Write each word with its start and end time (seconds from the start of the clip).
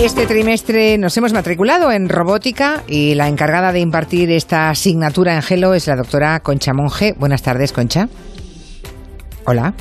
Este 0.00 0.26
trimestre 0.26 0.96
nos 0.96 1.16
hemos 1.16 1.32
matriculado 1.32 1.90
en 1.90 2.08
robótica 2.08 2.84
y 2.86 3.16
la 3.16 3.26
encargada 3.26 3.72
de 3.72 3.80
impartir 3.80 4.30
esta 4.30 4.70
asignatura 4.70 5.34
en 5.34 5.42
Gelo 5.42 5.74
es 5.74 5.88
la 5.88 5.96
doctora 5.96 6.38
Concha 6.38 6.72
Monge. 6.72 7.14
Buenas 7.18 7.42
tardes, 7.42 7.72
Concha. 7.72 8.08
Hola. 9.44 9.74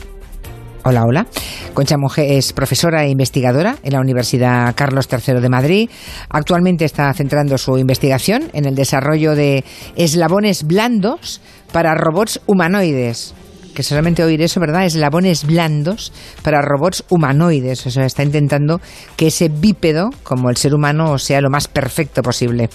Hola, 0.84 1.06
hola. 1.06 1.28
Concha 1.76 1.98
Monge 1.98 2.36
es 2.36 2.52
profesora 2.52 3.06
e 3.06 3.10
investigadora 3.10 3.78
en 3.84 3.94
la 3.94 4.00
Universidad 4.00 4.74
Carlos 4.76 5.08
III 5.12 5.40
de 5.40 5.50
Madrid. 5.50 5.90
Actualmente 6.30 6.86
está 6.86 7.14
centrando 7.14 7.60
su 7.60 7.78
investigación 7.78 8.50
en 8.54 8.66
el 8.66 8.74
desarrollo 8.74 9.36
de 9.36 9.64
eslabones 9.96 10.64
blandos 10.64 11.42
para 11.72 11.94
robots 11.94 12.42
humanoides 12.48 13.36
que 13.78 13.84
solamente 13.84 14.24
oír 14.24 14.42
eso, 14.42 14.60
¿verdad? 14.60 14.88
Eslabones 14.88 15.46
blandos 15.46 16.12
para 16.42 16.64
robots 16.64 17.04
humanoides. 17.10 17.86
O 17.86 17.92
sea, 17.92 18.06
está 18.08 18.24
intentando 18.24 18.82
que 19.16 19.28
ese 19.28 19.50
bípedo, 19.50 20.10
como 20.24 20.50
el 20.50 20.58
ser 20.58 20.74
humano, 20.74 21.20
sea 21.20 21.42
lo 21.42 21.52
más 21.52 21.68
perfecto 21.68 22.24
posible. 22.24 22.72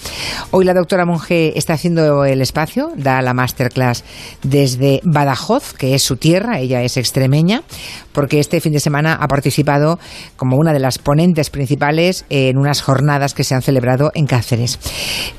Hoy 0.51 0.63
la 0.63 0.73
doctora 0.73 1.05
Monge 1.05 1.57
está 1.57 1.73
haciendo 1.73 2.23
el 2.23 2.39
espacio, 2.39 2.93
da 2.95 3.21
la 3.21 3.33
masterclass 3.33 4.05
desde 4.43 5.01
Badajoz, 5.03 5.73
que 5.73 5.93
es 5.93 6.03
su 6.03 6.15
tierra, 6.15 6.59
ella 6.59 6.81
es 6.83 6.95
extremeña, 6.95 7.63
porque 8.13 8.39
este 8.39 8.61
fin 8.61 8.71
de 8.71 8.79
semana 8.79 9.15
ha 9.19 9.27
participado 9.27 9.99
como 10.37 10.55
una 10.55 10.71
de 10.71 10.79
las 10.79 10.99
ponentes 10.99 11.49
principales 11.49 12.23
en 12.29 12.57
unas 12.57 12.81
jornadas 12.81 13.33
que 13.33 13.43
se 13.43 13.55
han 13.55 13.61
celebrado 13.61 14.11
en 14.13 14.25
Cáceres. 14.25 14.79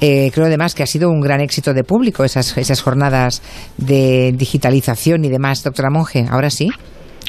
Eh, 0.02 0.30
creo 0.34 0.44
además 0.44 0.74
que 0.74 0.82
ha 0.82 0.86
sido 0.86 1.08
un 1.08 1.22
gran 1.22 1.40
éxito 1.40 1.72
de 1.72 1.84
público 1.84 2.22
esas, 2.22 2.54
esas 2.58 2.82
jornadas 2.82 3.40
de 3.78 4.34
digitalización 4.36 5.24
y 5.24 5.30
demás 5.30 5.53
doctora 5.62 5.90
Monge. 5.90 6.26
Ahora 6.30 6.50
sí. 6.50 6.70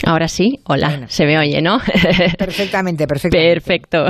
Ahora 0.03 0.27
sí, 0.27 0.59
hola, 0.65 1.05
se 1.07 1.25
me 1.25 1.37
oye, 1.37 1.61
¿no? 1.61 1.79
Perfectamente, 2.37 3.07
perfectamente. 3.07 3.53
Perfecto. 3.53 4.07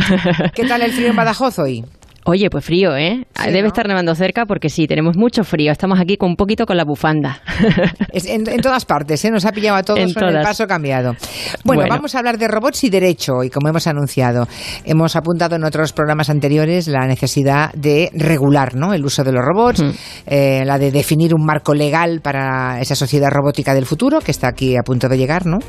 ¿Qué 0.55 0.65
tal 0.65 0.81
el 0.81 0.91
frío 0.91 1.09
en 1.09 1.15
Badajoz 1.15 1.59
hoy? 1.59 1.85
Oye, 2.27 2.49
pues 2.49 2.65
frío, 2.65 2.95
¿eh? 2.97 3.27
Debe 3.45 3.67
estar 3.67 3.87
nevando 3.87 4.15
cerca 4.15 4.47
porque 4.47 4.67
sí, 4.67 4.87
tenemos 4.87 5.15
mucho 5.15 5.43
frío. 5.43 5.71
Estamos 5.71 5.99
aquí 5.99 6.17
con 6.17 6.31
un 6.31 6.35
poquito 6.35 6.65
con 6.65 6.75
la 6.75 6.83
bufanda. 6.83 7.39
en, 8.13 8.43
todas 8.61 8.83
partes, 8.85 9.23
¿eh? 9.25 9.29
Nos 9.29 9.45
ha 9.45 9.51
pillado 9.51 9.77
a 9.77 9.83
todos 9.83 9.99
en 9.99 10.07
el 10.09 10.41
paso 10.41 10.65
cambiado. 10.65 11.15
Bueno, 11.63 11.83
vamos 11.87 12.15
a 12.15 12.17
hablar 12.17 12.39
de 12.39 12.47
robots 12.47 12.83
y 12.83 12.89
derecho 12.89 13.43
y 13.43 13.51
como 13.51 13.69
hemos 13.69 13.85
anunciado, 13.85 14.47
hemos 14.85 15.15
apuntado 15.15 15.55
en 15.55 15.63
otros 15.65 15.93
programas 15.93 16.31
anteriores 16.31 16.87
la 16.87 17.05
necesidad 17.05 17.71
de 17.73 18.09
regular 18.15 18.73
¿no? 18.73 18.95
el 18.95 19.05
uso 19.05 19.23
de 19.23 19.31
los 19.31 19.45
robots, 19.45 19.83
eh, 20.25 20.63
la 20.65 20.79
de 20.79 20.89
definir 20.89 21.35
un 21.35 21.45
marco 21.45 21.75
legal 21.75 22.21
para 22.21 22.81
esa 22.81 22.95
sociedad 22.95 23.29
robótica 23.29 23.75
del 23.75 23.85
futuro 23.85 24.19
que 24.19 24.31
está 24.31 24.47
aquí 24.47 24.75
a 24.75 24.81
punto 24.81 25.07
de 25.07 25.19
llegar, 25.19 25.45
¿no? 25.45 25.59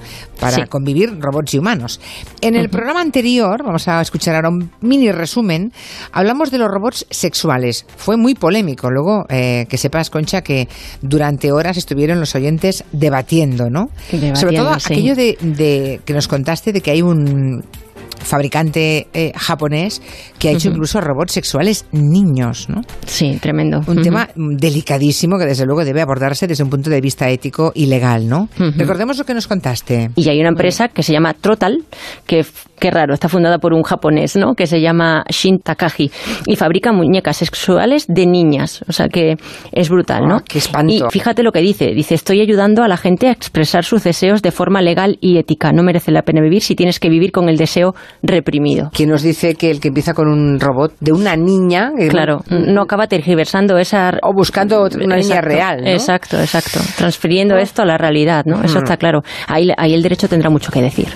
Para 0.41 0.66
convivir 0.68 1.18
robots 1.20 1.52
y 1.52 1.58
humanos. 1.58 2.00
En 2.41 2.56
el 2.56 2.70
programa 2.70 3.02
anterior, 3.02 3.62
vamos 3.62 3.86
a 3.88 4.00
escuchar 4.00 4.36
ahora 4.36 4.48
un 4.48 4.70
mini 4.80 5.12
resumen, 5.12 5.70
hablamos 6.12 6.45
de 6.50 6.58
los 6.58 6.69
robots 6.69 7.06
sexuales. 7.11 7.86
Fue 7.97 8.16
muy 8.16 8.34
polémico. 8.34 8.91
Luego, 8.91 9.25
eh, 9.28 9.66
que 9.69 9.78
sepas, 9.78 10.11
Concha, 10.11 10.42
que 10.42 10.69
durante 11.03 11.53
horas 11.53 11.77
estuvieron 11.77 12.20
los 12.20 12.34
oyentes 12.34 12.84
debatiendo, 12.92 13.70
¿no? 13.70 13.88
Sobre 14.34 14.56
todo 14.56 14.70
aquello 14.70 15.14
de, 15.14 16.00
que 16.05 16.12
nos 16.12 16.28
contaste 16.28 16.72
de 16.72 16.80
que 16.80 16.91
hay 16.91 17.03
un 17.03 17.64
fabricante 18.27 19.08
eh, 19.12 19.32
japonés 19.34 20.02
que 20.38 20.48
ha 20.48 20.52
hecho 20.52 20.69
incluso 20.69 21.00
robots 21.00 21.32
sexuales 21.32 21.86
niños, 21.92 22.69
¿no? 22.69 22.82
Sí, 23.06 23.38
tremendo. 23.41 23.80
Un 23.86 24.02
tema 24.02 24.28
delicadísimo 24.36 25.38
que 25.38 25.46
desde 25.46 25.64
luego 25.64 25.84
debe 25.84 26.02
abordarse 26.02 26.47
desde 26.47 26.64
un 26.64 26.70
punto 26.70 26.91
de 26.91 27.00
vista 27.00 27.28
ético 27.30 27.72
y 27.74 27.86
legal, 27.86 28.28
¿no? 28.28 28.48
Recordemos 28.77 29.19
lo 29.19 29.24
que 29.24 29.34
nos 29.34 29.47
contaste. 29.47 30.10
Y 30.16 30.28
hay 30.28 30.41
una 30.41 30.48
empresa 30.50 30.88
que 30.88 31.02
se 31.02 31.12
llama 31.12 31.34
Trotal, 31.34 31.84
que 32.27 32.44
qué 32.78 32.91
raro, 32.91 33.14
está 33.14 33.28
fundada 33.28 33.58
por 33.58 33.72
un 33.72 33.82
japonés, 33.82 34.36
¿no? 34.36 34.54
Que 34.54 34.66
se 34.66 34.80
llama 34.80 35.24
Shin 35.30 35.58
Takagi 35.58 36.10
y 36.47 36.56
fabrica 36.56 36.92
muñecas 36.92 37.38
sexuales 37.38 38.06
de 38.06 38.26
niñas, 38.26 38.84
o 38.88 38.93
sea 38.93 39.08
que 39.08 39.37
es 39.72 39.88
brutal, 39.88 40.26
¿no? 40.26 40.37
Ah, 40.37 40.43
qué 40.47 40.58
espanto. 40.58 40.93
Y 40.93 41.00
fíjate 41.10 41.43
lo 41.43 41.53
que 41.53 41.60
dice, 41.60 41.93
dice, 41.94 42.14
"Estoy 42.14 42.41
ayudando 42.41 42.82
a 42.82 42.88
la 42.88 42.97
gente 42.97 43.28
a 43.28 43.32
expresar 43.32 43.84
sus 43.84 44.04
deseos 44.04 44.43
de 44.43 44.50
forma 44.50 44.82
legal 44.82 45.19
y 45.20 45.38
ética. 45.38 45.72
No 45.72 45.82
merece 45.82 46.10
la 46.10 46.22
pena 46.22 46.41
vivir 46.41 46.62
si 46.62 46.75
tienes 46.75 47.00
que 47.00 47.08
vivir 47.08 47.32
con 47.32 47.48
el 47.48 47.56
deseo 47.56 47.94
reprimido. 48.22 48.91
¿Quién 48.93 49.10
nos 49.10 49.22
dice 49.22 49.54
que 49.54 49.71
el 49.71 49.81
que 49.81 49.88
empieza 49.88 50.15
con 50.15 50.28
un 50.28 50.59
robot 50.60 50.94
de 51.00 51.12
una 51.12 51.37
niña... 51.37 51.91
Claro, 52.09 52.43
no 52.49 52.82
acaba 52.82 53.06
tergiversando 53.06 53.78
esa... 53.78 54.19
O 54.22 54.32
buscando 54.32 54.88
una 55.03 55.16
niña 55.16 55.41
real, 55.41 55.82
¿no? 55.82 55.91
Exacto, 55.91 56.41
exacto. 56.41 56.81
Transfiriendo 56.97 57.56
esto 57.56 57.82
a 57.82 57.87
la 57.87 57.99
realidad, 57.99 58.44
¿no? 58.47 58.62
Eso 58.62 58.78
está 58.78 58.97
claro. 58.97 59.22
Ahí, 59.49 59.71
ahí 59.76 59.94
el 59.94 60.03
derecho 60.03 60.28
tendrá 60.28 60.50
mucho 60.50 60.71
que 60.71 60.82
decir. 60.82 61.09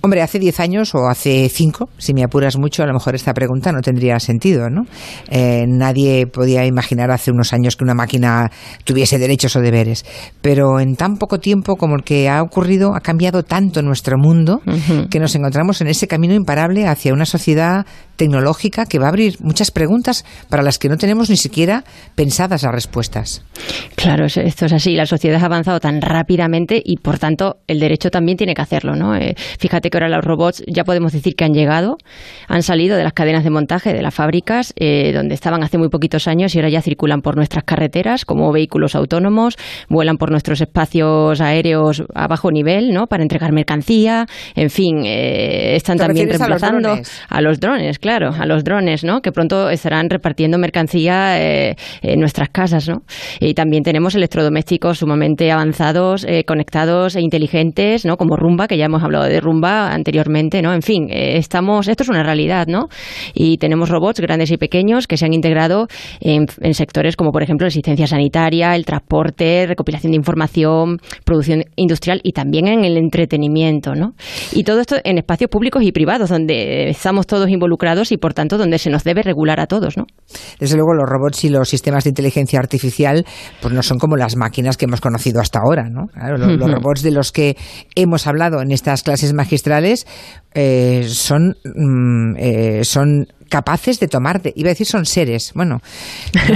Hombre, 0.00 0.22
hace 0.22 0.38
10 0.38 0.60
años 0.60 0.94
o 0.94 1.08
hace 1.08 1.50
5, 1.50 1.90
si 1.98 2.14
me 2.14 2.24
apuras 2.24 2.56
mucho, 2.56 2.82
a 2.82 2.86
lo 2.86 2.94
mejor 2.94 3.14
esta 3.14 3.34
pregunta 3.34 3.70
no 3.70 3.82
tendría 3.82 4.18
sentido, 4.18 4.70
¿no? 4.70 4.86
Eh, 5.28 5.66
nadie 5.68 6.26
podía 6.26 6.64
imaginar 6.64 7.10
hace 7.10 7.30
unos 7.30 7.52
años 7.52 7.76
que 7.76 7.84
una 7.84 7.92
máquina 7.94 8.50
tuviese 8.84 9.18
derechos 9.18 9.54
o 9.56 9.60
deberes. 9.60 10.06
Pero 10.40 10.80
en 10.80 10.96
tan 10.96 11.18
poco 11.18 11.40
tiempo 11.40 11.76
como 11.76 11.96
el 11.96 12.04
que 12.04 12.30
ha 12.30 12.40
ocurrido, 12.42 12.94
ha 12.94 13.00
cambiado 13.00 13.42
tanto 13.42 13.82
nuestro 13.82 14.16
mundo 14.16 14.62
que 15.10 15.20
nos 15.20 15.34
encontramos 15.34 15.82
en 15.82 15.88
ese 15.88 16.06
camino 16.06 16.32
imparable 16.34 16.53
hacia 16.58 17.12
una 17.12 17.26
sociedad 17.26 17.86
tecnológica 18.16 18.86
que 18.86 18.98
va 18.98 19.06
a 19.06 19.08
abrir 19.08 19.36
muchas 19.40 19.70
preguntas 19.70 20.24
para 20.48 20.62
las 20.62 20.78
que 20.78 20.88
no 20.88 20.96
tenemos 20.96 21.30
ni 21.30 21.36
siquiera 21.36 21.84
pensadas 22.14 22.62
las 22.62 22.72
respuestas. 22.72 23.44
Claro, 23.96 24.26
esto 24.26 24.66
es 24.66 24.72
así. 24.72 24.94
La 24.94 25.06
sociedad 25.06 25.42
ha 25.42 25.46
avanzado 25.46 25.80
tan 25.80 26.00
rápidamente 26.00 26.80
y, 26.84 26.96
por 26.98 27.18
tanto, 27.18 27.56
el 27.66 27.80
derecho 27.80 28.10
también 28.10 28.36
tiene 28.36 28.54
que 28.54 28.62
hacerlo. 28.62 28.94
¿no? 28.94 29.16
Eh, 29.16 29.34
fíjate 29.58 29.90
que 29.90 29.98
ahora 29.98 30.08
los 30.08 30.24
robots 30.24 30.62
ya 30.66 30.84
podemos 30.84 31.12
decir 31.12 31.34
que 31.34 31.44
han 31.44 31.54
llegado, 31.54 31.96
han 32.48 32.62
salido 32.62 32.96
de 32.96 33.04
las 33.04 33.12
cadenas 33.12 33.44
de 33.44 33.50
montaje 33.50 33.92
de 33.92 34.02
las 34.02 34.14
fábricas, 34.14 34.72
eh, 34.76 35.12
donde 35.12 35.34
estaban 35.34 35.62
hace 35.62 35.78
muy 35.78 35.88
poquitos 35.88 36.28
años 36.28 36.54
y 36.54 36.58
ahora 36.58 36.68
ya 36.68 36.82
circulan 36.82 37.20
por 37.20 37.36
nuestras 37.36 37.64
carreteras 37.64 38.24
como 38.24 38.52
vehículos 38.52 38.94
autónomos, 38.94 39.56
vuelan 39.88 40.16
por 40.16 40.30
nuestros 40.30 40.60
espacios 40.60 41.40
aéreos 41.40 42.04
a 42.14 42.28
bajo 42.28 42.50
nivel 42.50 42.92
¿no? 42.92 43.06
para 43.06 43.22
entregar 43.22 43.52
mercancía, 43.52 44.26
en 44.54 44.70
fin, 44.70 45.04
eh, 45.04 45.76
están 45.76 45.98
también 45.98 46.28
reemplazando 46.46 46.98
a 47.28 47.40
los 47.40 47.60
drones 47.60 47.98
claro, 47.98 48.30
a 48.38 48.46
los 48.46 48.64
drones, 48.64 49.04
¿no? 49.04 49.20
Que 49.20 49.32
pronto 49.32 49.70
estarán 49.70 50.10
repartiendo 50.10 50.58
mercancía 50.58 51.40
eh, 51.40 51.76
en 52.02 52.20
nuestras 52.20 52.48
casas, 52.50 52.88
¿no? 52.88 53.02
Y 53.40 53.54
también 53.54 53.82
tenemos 53.82 54.14
electrodomésticos 54.14 54.98
sumamente 54.98 55.50
avanzados, 55.50 56.24
eh, 56.28 56.44
conectados 56.44 57.16
e 57.16 57.20
inteligentes, 57.20 58.04
¿no? 58.04 58.16
Como 58.16 58.36
Rumba, 58.36 58.66
que 58.66 58.76
ya 58.76 58.86
hemos 58.86 59.02
hablado 59.02 59.24
de 59.24 59.40
Rumba 59.40 59.92
anteriormente, 59.92 60.62
¿no? 60.62 60.72
En 60.72 60.82
fin, 60.82 61.08
eh, 61.10 61.36
estamos, 61.36 61.88
esto 61.88 62.02
es 62.02 62.08
una 62.08 62.22
realidad, 62.22 62.66
¿no? 62.66 62.88
Y 63.34 63.58
tenemos 63.58 63.88
robots 63.88 64.20
grandes 64.20 64.50
y 64.50 64.56
pequeños 64.56 65.06
que 65.06 65.16
se 65.16 65.26
han 65.26 65.32
integrado 65.32 65.86
en, 66.20 66.46
en 66.60 66.74
sectores 66.74 67.16
como, 67.16 67.32
por 67.32 67.42
ejemplo, 67.42 67.64
la 67.64 67.68
asistencia 67.68 68.06
sanitaria, 68.06 68.74
el 68.74 68.84
transporte, 68.84 69.66
recopilación 69.66 70.12
de 70.12 70.16
información, 70.16 70.98
producción 71.24 71.64
industrial 71.76 72.20
y 72.22 72.32
también 72.32 72.68
en 72.68 72.84
el 72.84 72.96
entretenimiento, 72.96 73.94
¿no? 73.94 74.14
Y 74.52 74.64
todo 74.64 74.80
esto 74.80 74.96
en 75.04 75.18
espacios 75.18 75.50
públicos 75.50 75.82
y 75.82 75.92
privados, 75.92 76.30
donde 76.34 76.90
estamos 76.90 77.26
todos 77.26 77.48
involucrados 77.48 78.12
y 78.12 78.16
por 78.16 78.34
tanto 78.34 78.58
donde 78.58 78.78
se 78.78 78.90
nos 78.90 79.04
debe 79.04 79.22
regular 79.22 79.60
a 79.60 79.66
todos, 79.66 79.96
¿no? 79.96 80.04
Desde 80.58 80.76
luego 80.76 80.92
los 80.94 81.08
robots 81.08 81.44
y 81.44 81.48
los 81.48 81.68
sistemas 81.68 82.04
de 82.04 82.10
inteligencia 82.10 82.58
artificial 82.58 83.24
pues 83.60 83.72
no 83.72 83.82
son 83.82 83.98
como 83.98 84.16
las 84.16 84.36
máquinas 84.36 84.76
que 84.76 84.86
hemos 84.86 85.00
conocido 85.00 85.40
hasta 85.40 85.60
ahora, 85.60 85.88
¿no? 85.88 86.08
los, 86.36 86.70
robots 86.70 87.02
de 87.02 87.10
los 87.12 87.32
que 87.32 87.56
hemos 87.94 88.26
hablado 88.26 88.60
en 88.60 88.72
estas 88.72 89.02
clases 89.02 89.32
magistrales 89.32 90.06
eh, 90.54 91.04
son, 91.08 91.56
mm, 91.64 92.36
eh, 92.36 92.84
son 92.84 93.26
capaces 93.48 94.00
de 94.00 94.08
tomar, 94.08 94.42
de, 94.42 94.52
iba 94.56 94.68
a 94.68 94.72
decir 94.72 94.86
son 94.86 95.04
seres, 95.06 95.52
bueno, 95.54 95.80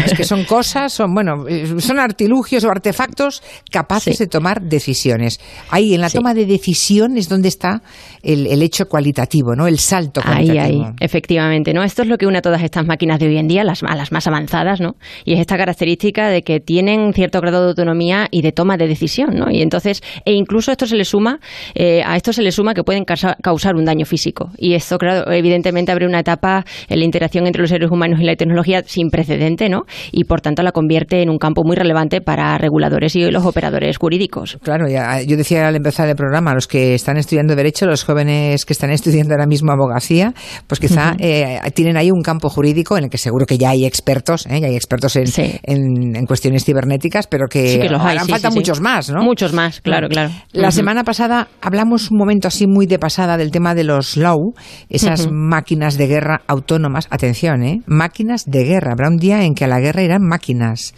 es 0.04 0.14
que 0.14 0.24
son 0.24 0.44
cosas, 0.48 0.92
son, 0.92 1.14
bueno, 1.14 1.44
son 1.78 1.98
artilugios 1.98 2.64
o 2.64 2.70
artefactos 2.70 3.42
capaces 3.70 4.18
de 4.18 4.26
tomar 4.26 4.62
decisiones. 4.62 5.40
Ahí 5.70 5.94
en 5.94 6.00
la 6.00 6.10
toma 6.10 6.34
de 6.34 6.46
decisión 6.46 7.16
es 7.16 7.28
donde 7.28 7.48
está 7.48 7.82
el, 8.22 8.62
hecho 8.62 8.86
cualitativo, 8.86 9.54
¿no? 9.54 9.66
El 9.66 9.78
salto 9.78 10.20
cualitativo. 10.22 10.62
Ahí, 10.62 10.82
ahí, 10.82 10.94
efectivamente, 11.00 11.72
¿no? 11.72 11.82
Esto 11.82 12.02
es 12.02 12.08
lo 12.08 12.18
que 12.18 12.26
une 12.26 12.38
a 12.38 12.42
todas 12.42 12.62
estas 12.62 12.86
máquinas 12.86 13.18
de 13.18 13.28
hoy 13.28 13.38
en 13.38 13.48
día, 13.48 13.64
las, 13.64 13.82
las 13.82 14.12
más 14.12 14.26
avanzadas, 14.26 14.80
¿no? 14.80 14.96
Y 15.24 15.34
es 15.34 15.40
esta 15.40 15.56
característica 15.56 16.28
de 16.28 16.42
que 16.42 16.60
tienen 16.60 17.12
cierto 17.12 17.40
grado 17.40 17.62
de 17.62 17.68
autonomía 17.68 18.28
y 18.30 18.42
de 18.42 18.52
toma 18.52 18.76
de 18.76 18.88
decisión, 18.88 19.30
¿no? 19.34 19.50
Y 19.50 19.62
entonces, 19.62 20.02
e 20.24 20.32
incluso 20.32 20.72
esto 20.72 20.86
se 20.86 20.96
le 20.96 21.04
suma, 21.04 21.38
eh, 21.74 22.02
a 22.04 22.16
esto 22.16 22.32
se 22.32 22.42
le 22.42 22.52
suma 22.52 22.74
que 22.74 22.84
pueden 22.84 23.04
causar 23.04 23.76
un 23.76 23.84
daño 23.84 24.04
físico. 24.04 24.50
Y 24.56 24.74
esto, 24.74 24.98
claro, 24.98 25.30
evidentemente 25.32 25.92
abre 25.92 26.06
una 26.06 26.20
etapa 26.20 26.64
en 26.88 26.98
la 26.98 27.04
interacción 27.04 27.46
entre 27.46 27.62
los 27.62 27.70
seres 27.70 27.90
humanos 27.90 28.20
y 28.20 28.24
la 28.24 28.36
tecnología 28.36 28.82
sin 28.86 29.10
precedente, 29.10 29.68
¿no? 29.68 29.82
Y 30.12 30.24
por 30.24 30.40
tanto 30.40 30.62
la 30.62 30.72
convierte 30.72 31.22
en 31.22 31.30
un 31.30 31.38
campo 31.38 31.62
muy 31.64 31.76
relevante 31.76 32.20
para 32.20 32.56
reguladores 32.58 33.14
y 33.16 33.30
los 33.30 33.44
operadores 33.44 33.96
jurídicos. 33.96 34.58
Claro, 34.62 34.86
yo 34.88 35.36
decía 35.36 35.68
al 35.68 35.76
empezar 35.76 36.08
el 36.08 36.16
programa, 36.16 36.54
los 36.54 36.66
que 36.66 36.94
están 36.94 37.16
estudiando 37.16 37.56
Derecho, 37.56 37.86
los 37.86 38.04
jóvenes 38.04 38.64
que 38.64 38.72
están 38.72 38.90
estudiando 38.98 39.34
ahora 39.34 39.46
mismo 39.46 39.72
abogacía, 39.72 40.32
pues 40.66 40.80
quizá 40.80 41.14
eh, 41.18 41.58
tienen 41.74 41.96
ahí 41.96 42.10
un 42.10 42.22
campo 42.22 42.48
jurídico 42.48 42.96
en 42.96 43.04
el 43.04 43.10
que 43.10 43.18
seguro 43.18 43.46
que 43.46 43.58
ya 43.58 43.70
hay 43.70 43.84
expertos, 43.84 44.46
¿eh? 44.46 44.60
ya 44.60 44.68
hay 44.68 44.76
expertos 44.76 45.16
en, 45.16 45.26
en, 45.64 46.26
cuestiones 46.26 46.64
cibernéticas, 46.64 47.26
pero 47.26 47.46
que, 47.48 47.80
que 47.80 47.88
los 47.88 48.00
harán 48.02 48.28
falta 48.28 48.50
muchos 48.50 48.80
más, 48.80 49.10
¿no? 49.10 49.22
Muchos 49.22 49.52
más, 49.52 49.80
claro, 49.80 50.08
claro. 50.08 50.30
La 50.52 50.70
semana 50.70 51.04
pasada 51.04 51.48
hablamos 51.60 52.10
un 52.10 52.18
momento 52.18 52.48
así 52.48 52.66
muy 52.66 52.86
de 52.86 52.98
pasada 52.98 53.36
del 53.36 53.50
tema 53.50 53.74
de 53.74 53.84
los 53.84 54.16
LOW, 54.16 54.54
esas 54.88 55.28
máquinas 55.30 55.96
de 55.96 56.06
guerra 56.06 56.42
autónomas. 56.46 56.67
Atención, 57.10 57.62
¿eh? 57.62 57.82
Máquinas 57.86 58.44
de 58.46 58.64
guerra. 58.64 58.92
Habrá 58.92 59.08
un 59.08 59.16
día 59.16 59.44
en 59.44 59.54
que 59.54 59.64
a 59.64 59.68
la 59.68 59.80
guerra 59.80 60.02
irán 60.02 60.22
máquinas. 60.22 60.94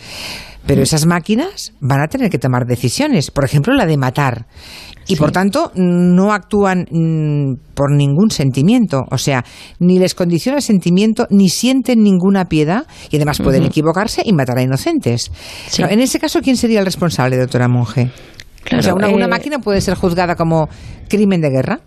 Pero 0.67 0.82
esas 0.82 1.06
máquinas 1.06 1.72
van 1.81 2.00
a 2.02 2.08
tener 2.08 2.31
que 2.31 2.38
tomar 2.38 2.67
decisiones, 2.67 3.31
por 3.31 3.44
ejemplo 3.44 3.75
la 3.75 3.87
de 3.87 3.96
matar. 3.96 4.46
Y 5.06 5.17
por 5.17 5.32
tanto 5.32 5.72
no 5.75 6.32
actúan 6.32 6.87
mm, 6.90 7.75
por 7.75 7.90
ningún 7.90 8.31
sentimiento, 8.31 9.05
o 9.11 9.19
sea, 9.19 9.44
ni 9.81 9.99
les 9.99 10.14
condiciona 10.14 10.58
el 10.58 10.62
sentimiento, 10.62 11.26
ni 11.31 11.49
sienten 11.49 12.02
ninguna 12.02 12.44
piedad, 12.44 12.87
y 13.11 13.17
además 13.17 13.40
pueden 13.40 13.64
equivocarse 13.64 14.22
y 14.25 14.32
matar 14.32 14.58
a 14.58 14.62
inocentes. 14.62 15.32
en 15.78 16.00
ese 16.00 16.20
caso, 16.20 16.40
¿quién 16.43 16.56
sería 16.56 16.81
el 16.81 16.84
responsable, 16.84 17.37
doctora 17.37 17.67
Monge? 17.67 18.11
o 18.76 18.82
sea, 18.82 18.94
una, 18.94 19.08
una 19.08 19.25
eh, 19.25 19.28
máquina 19.28 19.58
puede 19.58 19.81
ser 19.81 19.94
juzgada 19.94 20.37
como 20.37 20.69
crimen 21.08 21.40
de 21.40 21.50
guerra. 21.50 21.81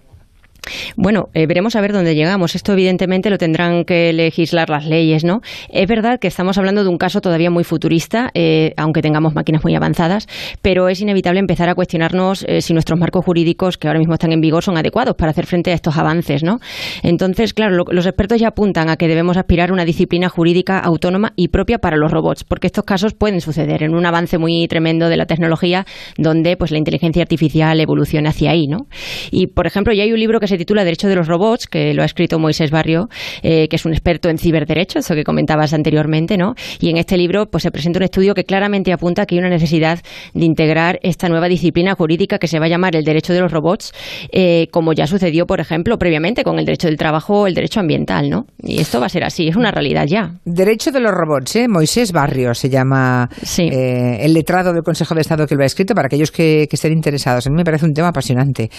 Bueno, 0.96 1.30
eh, 1.34 1.46
veremos 1.48 1.76
a 1.76 1.82
ver 1.82 1.92
dónde 1.92 2.16
llegamos. 2.16 2.56
Esto 2.56 2.74
evidentemente 2.74 3.30
lo 3.30 3.38
tendrán 3.38 3.84
que 3.84 4.14
legislar 4.14 4.70
las 4.70 4.86
leyes, 4.86 5.24
¿no? 5.24 5.42
Es 5.70 5.88
verdad 5.88 6.20
que 6.20 6.28
estamos 6.28 6.58
hablando 6.58 6.84
de 6.84 6.90
un 6.90 6.98
caso 6.98 7.22
todavía 7.22 7.50
muy 7.50 7.64
futurista, 7.64 8.32
eh, 8.34 8.74
aunque 8.78 9.02
tengamos 9.02 9.34
máquinas 9.34 9.64
muy 9.64 9.76
avanzadas, 9.76 10.28
pero 10.62 10.88
es 10.88 11.02
inevitable 11.02 11.40
empezar 11.40 11.70
a 11.70 11.76
cuestionarnos 11.76 12.46
eh, 12.48 12.62
si 12.62 12.74
nuestros 12.74 13.00
marcos 13.00 13.26
jurídicos 13.26 13.78
que 13.78 13.88
ahora 13.88 14.00
mismo 14.00 14.14
están 14.14 14.32
en 14.32 14.42
vigor 14.42 14.64
son 14.64 14.78
adecuados 14.78 15.16
para 15.16 15.32
hacer 15.32 15.46
frente 15.46 15.72
a 15.72 15.74
estos 15.74 15.98
avances, 15.98 16.44
¿no? 16.44 16.60
Entonces, 17.02 17.54
claro, 17.54 17.84
los 17.90 18.06
expertos 18.06 18.40
ya 18.40 18.50
apuntan 18.50 18.90
a 18.90 18.96
que 18.96 19.08
debemos 19.08 19.38
aspirar 19.38 19.70
a 19.70 19.74
una 19.74 19.86
disciplina 19.86 20.30
jurídica 20.30 20.80
autónoma 20.80 21.34
y 21.36 21.50
propia 21.50 21.80
para 21.80 21.98
los 21.98 22.12
robots, 22.12 22.44
porque 22.44 22.68
estos 22.68 22.86
casos 22.86 23.14
pueden 23.14 23.42
suceder 23.42 23.84
en 23.84 23.96
un 23.96 24.06
avance 24.06 24.38
muy 24.38 24.68
tremendo 24.68 25.10
de 25.10 25.18
la 25.18 25.26
tecnología 25.26 25.86
donde 26.18 26.56
pues 26.58 26.72
la 26.72 26.78
inteligencia 26.78 27.22
artificial 27.22 27.80
evoluciona 27.80 28.30
hacia 28.30 28.52
ahí, 28.52 28.68
¿no? 28.68 28.88
Y 29.32 29.48
por 29.48 29.68
ejemplo, 29.68 29.94
ya 29.94 30.04
hay 30.04 30.14
un 30.14 30.20
libro 30.20 30.40
que 30.40 30.48
se 30.48 30.53
titula 30.58 30.84
Derecho 30.84 31.08
de 31.08 31.16
los 31.16 31.28
Robots, 31.28 31.68
que 31.68 31.94
lo 31.94 32.02
ha 32.02 32.06
escrito 32.06 32.40
Moisés 32.40 32.72
Barrio, 32.72 33.08
eh, 33.42 33.68
que 33.68 33.76
es 33.76 33.86
un 33.86 33.94
experto 33.94 34.30
en 34.30 34.38
ciberderecho, 34.38 35.00
eso 35.00 35.16
que 35.16 35.24
comentabas 35.24 35.74
anteriormente, 35.74 36.38
¿no? 36.38 36.56
Y 36.80 36.90
en 36.90 36.98
este 36.98 37.18
libro 37.18 37.48
pues 37.48 37.64
se 37.64 37.72
presenta 37.72 38.00
un 38.00 38.04
estudio 38.04 38.34
que 38.34 38.44
claramente 38.44 38.92
apunta 38.92 39.26
que 39.26 39.36
hay 39.36 39.40
una 39.40 39.50
necesidad 39.50 40.00
de 40.34 40.46
integrar 40.46 41.00
esta 41.04 41.30
nueva 41.30 41.48
disciplina 41.48 41.96
jurídica 41.96 42.38
que 42.38 42.48
se 42.48 42.60
va 42.60 42.66
a 42.66 42.70
llamar 42.70 42.96
el 42.96 43.04
derecho 43.04 43.34
de 43.34 43.42
los 43.42 43.52
robots, 43.52 43.94
eh, 44.32 44.68
como 44.72 44.94
ya 44.94 45.08
sucedió, 45.08 45.46
por 45.46 45.60
ejemplo, 45.60 45.98
previamente 45.98 46.44
con 46.44 46.60
el 46.60 46.66
derecho 46.66 46.88
del 46.88 46.98
trabajo 46.98 47.42
o 47.42 47.48
el 47.48 47.54
derecho 47.54 47.80
ambiental, 47.80 48.30
¿no? 48.30 48.46
Y 48.62 48.80
esto 48.80 49.00
va 49.00 49.08
a 49.08 49.10
ser 49.10 49.24
así, 49.24 49.48
es 49.48 49.56
una 49.56 49.72
realidad 49.72 50.06
ya. 50.08 50.32
Derecho 50.46 50.92
de 50.92 51.00
los 51.00 51.12
robots, 51.12 51.56
¿eh? 51.56 51.68
Moisés 51.68 52.12
Barrio 52.12 52.54
se 52.54 52.70
llama 52.70 53.30
eh, 53.58 54.18
el 54.22 54.34
letrado 54.34 54.74
del 54.74 54.84
Consejo 54.84 55.16
de 55.16 55.22
Estado 55.22 55.48
que 55.48 55.56
lo 55.56 55.64
ha 55.64 55.66
escrito 55.66 55.94
para 55.94 56.08
aquellos 56.08 56.32
que, 56.32 56.68
estén 56.72 56.94
interesados. 56.94 57.46
A 57.48 57.50
mí 57.50 57.56
me 57.56 57.64
parece 57.64 57.86
un 57.86 57.94
tema 57.94 58.10
apasionante. 58.10 58.70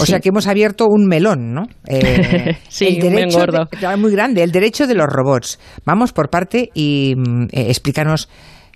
O 0.00 0.06
sea 0.06 0.18
que 0.20 0.30
hemos 0.30 0.46
abierto 0.46 0.86
un 0.88 1.06
melón 1.06 1.23
¿no? 1.32 1.62
Eh, 1.88 2.56
sí, 2.68 2.86
el 2.86 3.00
derecho 3.00 3.38
gordo. 3.38 3.68
muy 3.96 4.12
grande, 4.12 4.42
el 4.42 4.52
derecho 4.52 4.86
de 4.86 4.94
los 4.94 5.06
robots. 5.06 5.58
Vamos 5.84 6.12
por 6.12 6.28
parte 6.28 6.70
y 6.74 7.14
mm, 7.16 7.44
eh, 7.52 7.66
explícanos 7.68 8.28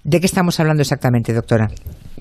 de 0.05 0.21
qué 0.21 0.27
estamos 0.27 0.59
hablando 0.59 0.83
exactamente, 0.83 1.33
doctora. 1.33 1.69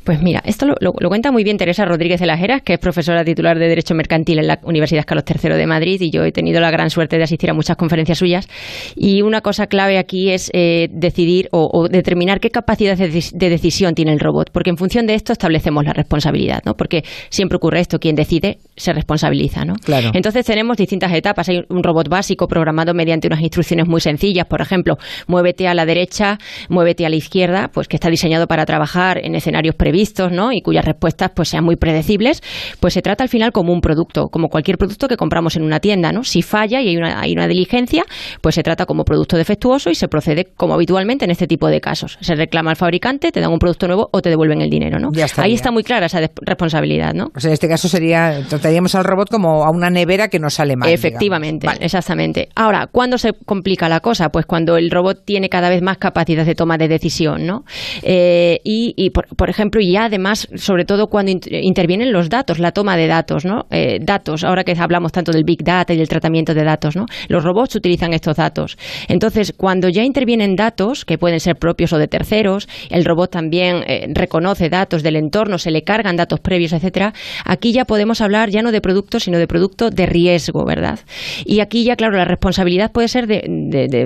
Pues 0.03 0.21
mira, 0.21 0.41
esto 0.45 0.65
lo, 0.79 0.91
cuenta 0.93 1.31
muy 1.31 1.43
bien 1.43 1.57
Teresa 1.57 1.85
Rodríguez 1.85 2.19
de 2.19 2.25
las 2.25 2.41
Heras, 2.41 2.61
que 2.61 2.73
es 2.73 2.79
profesora 2.79 3.23
titular 3.23 3.57
de 3.57 3.67
Derecho 3.67 3.95
Mercantil 3.95 4.39
en 4.39 4.47
la 4.47 4.59
Universidad 4.63 5.05
Carlos 5.05 5.25
III 5.27 5.55
de 5.55 5.67
Madrid, 5.67 6.01
y 6.01 6.11
yo 6.11 6.23
he 6.23 6.31
tenido 6.31 6.59
la 6.59 6.71
gran 6.71 6.89
suerte 6.89 7.17
de 7.17 7.23
asistir 7.23 7.49
a 7.49 7.53
muchas 7.53 7.77
conferencias 7.77 8.17
suyas. 8.17 8.47
Y 8.95 9.21
una 9.21 9.41
cosa 9.41 9.67
clave 9.67 9.97
aquí 9.97 10.29
es 10.29 10.49
eh, 10.53 10.89
decidir 10.91 11.49
o, 11.51 11.87
determinar 11.89 12.39
qué 12.39 12.49
capacidad 12.49 12.97
de, 12.97 13.49
decisión 13.49 13.95
tiene 13.95 14.13
el 14.13 14.19
robot, 14.19 14.51
porque 14.51 14.69
en 14.69 14.77
función 14.77 15.07
de 15.07 15.15
esto 15.15 15.33
establecemos 15.33 15.83
la 15.85 15.93
responsabilidad, 15.93 16.61
¿no? 16.65 16.73
Porque 16.75 17.03
siempre 17.29 17.57
ocurre 17.57 17.79
esto, 17.79 17.99
quien 17.99 18.15
decide 18.15 18.57
se 18.75 18.93
responsabiliza, 18.93 19.65
¿no? 19.65 19.75
Claro. 19.75 20.11
Entonces 20.13 20.45
tenemos 20.45 20.77
distintas 20.77 21.11
etapas. 21.13 21.49
Hay 21.49 21.63
un 21.69 21.83
robot 21.83 22.09
básico 22.09 22.47
programado 22.47 22.93
mediante 22.93 23.27
unas 23.27 23.41
instrucciones 23.41 23.87
muy 23.87 24.01
sencillas, 24.01 24.45
por 24.45 24.61
ejemplo, 24.61 24.97
muévete 25.27 25.67
a 25.67 25.73
la 25.73 25.85
derecha, 25.85 26.37
muévete 26.69 27.05
a 27.05 27.09
la 27.09 27.15
izquierda, 27.15 27.69
pues 27.73 27.87
que 27.87 27.95
está 27.95 28.09
diseñado 28.09 28.47
para 28.47 28.65
trabajar 28.65 29.19
en 29.23 29.35
escenarios 29.35 29.75
previstos 29.87 29.97
vistos 29.97 30.31
¿no? 30.31 30.51
y 30.51 30.61
cuyas 30.61 30.85
respuestas 30.85 31.31
pues 31.35 31.49
sean 31.49 31.63
muy 31.63 31.75
predecibles, 31.75 32.43
pues 32.79 32.93
se 32.93 33.01
trata 33.01 33.23
al 33.23 33.29
final 33.29 33.51
como 33.51 33.73
un 33.73 33.81
producto, 33.81 34.27
como 34.27 34.47
cualquier 34.47 34.77
producto 34.77 35.07
que 35.07 35.17
compramos 35.17 35.55
en 35.55 35.63
una 35.63 35.79
tienda. 35.79 36.11
¿no? 36.11 36.23
Si 36.23 36.43
falla 36.43 36.81
y 36.81 36.89
hay 36.89 36.97
una, 36.97 37.19
hay 37.19 37.33
una 37.33 37.47
diligencia, 37.47 38.05
pues 38.41 38.55
se 38.55 38.63
trata 38.63 38.85
como 38.85 39.03
producto 39.03 39.37
defectuoso 39.37 39.89
y 39.89 39.95
se 39.95 40.07
procede 40.07 40.45
como 40.55 40.75
habitualmente 40.75 41.25
en 41.25 41.31
este 41.31 41.47
tipo 41.47 41.67
de 41.67 41.81
casos. 41.81 42.17
Se 42.21 42.35
reclama 42.35 42.69
al 42.69 42.75
fabricante, 42.75 43.31
te 43.31 43.39
dan 43.39 43.51
un 43.51 43.57
producto 43.57 43.87
nuevo 43.87 44.09
o 44.11 44.21
te 44.21 44.29
devuelven 44.29 44.61
el 44.61 44.69
dinero. 44.69 44.99
¿no? 44.99 45.09
Ahí 45.37 45.53
está 45.53 45.71
muy 45.71 45.83
clara 45.83 46.05
esa 46.05 46.19
responsabilidad. 46.41 47.13
¿no? 47.13 47.31
en 47.41 47.51
este 47.51 47.67
caso 47.67 47.87
sería, 47.87 48.41
trataríamos 48.47 48.93
al 48.93 49.03
robot 49.03 49.29
como 49.29 49.63
a 49.63 49.71
una 49.71 49.89
nevera 49.89 50.27
que 50.27 50.37
no 50.37 50.49
sale 50.49 50.75
mal. 50.75 50.89
Efectivamente, 50.89 51.67
exactamente. 51.79 52.49
Ahora, 52.55 52.87
¿cuándo 52.91 53.17
se 53.17 53.33
complica 53.33 53.89
la 53.89 53.99
cosa? 53.99 54.29
Pues 54.29 54.45
cuando 54.45 54.77
el 54.77 54.91
robot 54.91 55.23
tiene 55.25 55.49
cada 55.49 55.69
vez 55.69 55.81
más 55.81 55.97
capacidad 55.97 56.45
de 56.45 56.53
toma 56.53 56.77
de 56.77 56.87
decisión. 56.87 57.45
¿no? 57.45 57.63
Eh, 58.03 58.59
y, 58.63 58.93
y 58.95 59.09
por, 59.09 59.27
por 59.35 59.49
ejemplo, 59.49 59.76
y 59.79 59.95
además, 59.95 60.47
sobre 60.55 60.85
todo 60.85 61.07
cuando 61.07 61.31
intervienen 61.31 62.11
los 62.11 62.29
datos, 62.29 62.59
la 62.59 62.71
toma 62.71 62.97
de 62.97 63.07
datos, 63.07 63.45
¿no? 63.45 63.65
Eh, 63.71 63.99
datos, 64.01 64.43
ahora 64.43 64.63
que 64.63 64.73
hablamos 64.77 65.11
tanto 65.11 65.31
del 65.31 65.43
Big 65.43 65.63
Data 65.63 65.93
y 65.93 65.97
del 65.97 66.07
tratamiento 66.07 66.53
de 66.53 66.63
datos, 66.63 66.95
¿no? 66.95 67.05
Los 67.27 67.43
robots 67.43 67.75
utilizan 67.75 68.13
estos 68.13 68.37
datos. 68.37 68.77
Entonces, 69.07 69.53
cuando 69.55 69.89
ya 69.89 70.03
intervienen 70.03 70.55
datos, 70.55 71.05
que 71.05 71.17
pueden 71.17 71.39
ser 71.39 71.55
propios 71.55 71.93
o 71.93 71.97
de 71.97 72.07
terceros, 72.07 72.67
el 72.89 73.05
robot 73.05 73.31
también 73.31 73.83
eh, 73.87 74.07
reconoce 74.13 74.69
datos 74.69 75.03
del 75.03 75.15
entorno, 75.15 75.57
se 75.57 75.71
le 75.71 75.83
cargan 75.83 76.15
datos 76.15 76.39
previos, 76.39 76.73
etcétera, 76.73 77.13
aquí 77.45 77.71
ya 77.71 77.85
podemos 77.85 78.21
hablar 78.21 78.49
ya 78.49 78.61
no 78.61 78.71
de 78.71 78.81
producto, 78.81 79.19
sino 79.19 79.37
de 79.37 79.47
producto 79.47 79.89
de 79.89 80.05
riesgo, 80.05 80.65
¿verdad? 80.65 80.99
Y 81.45 81.59
aquí 81.59 81.83
ya, 81.83 81.95
claro, 81.95 82.17
la 82.17 82.25
responsabilidad 82.25 82.91
puede 82.91 83.07
ser 83.07 83.27
de, 83.27 83.41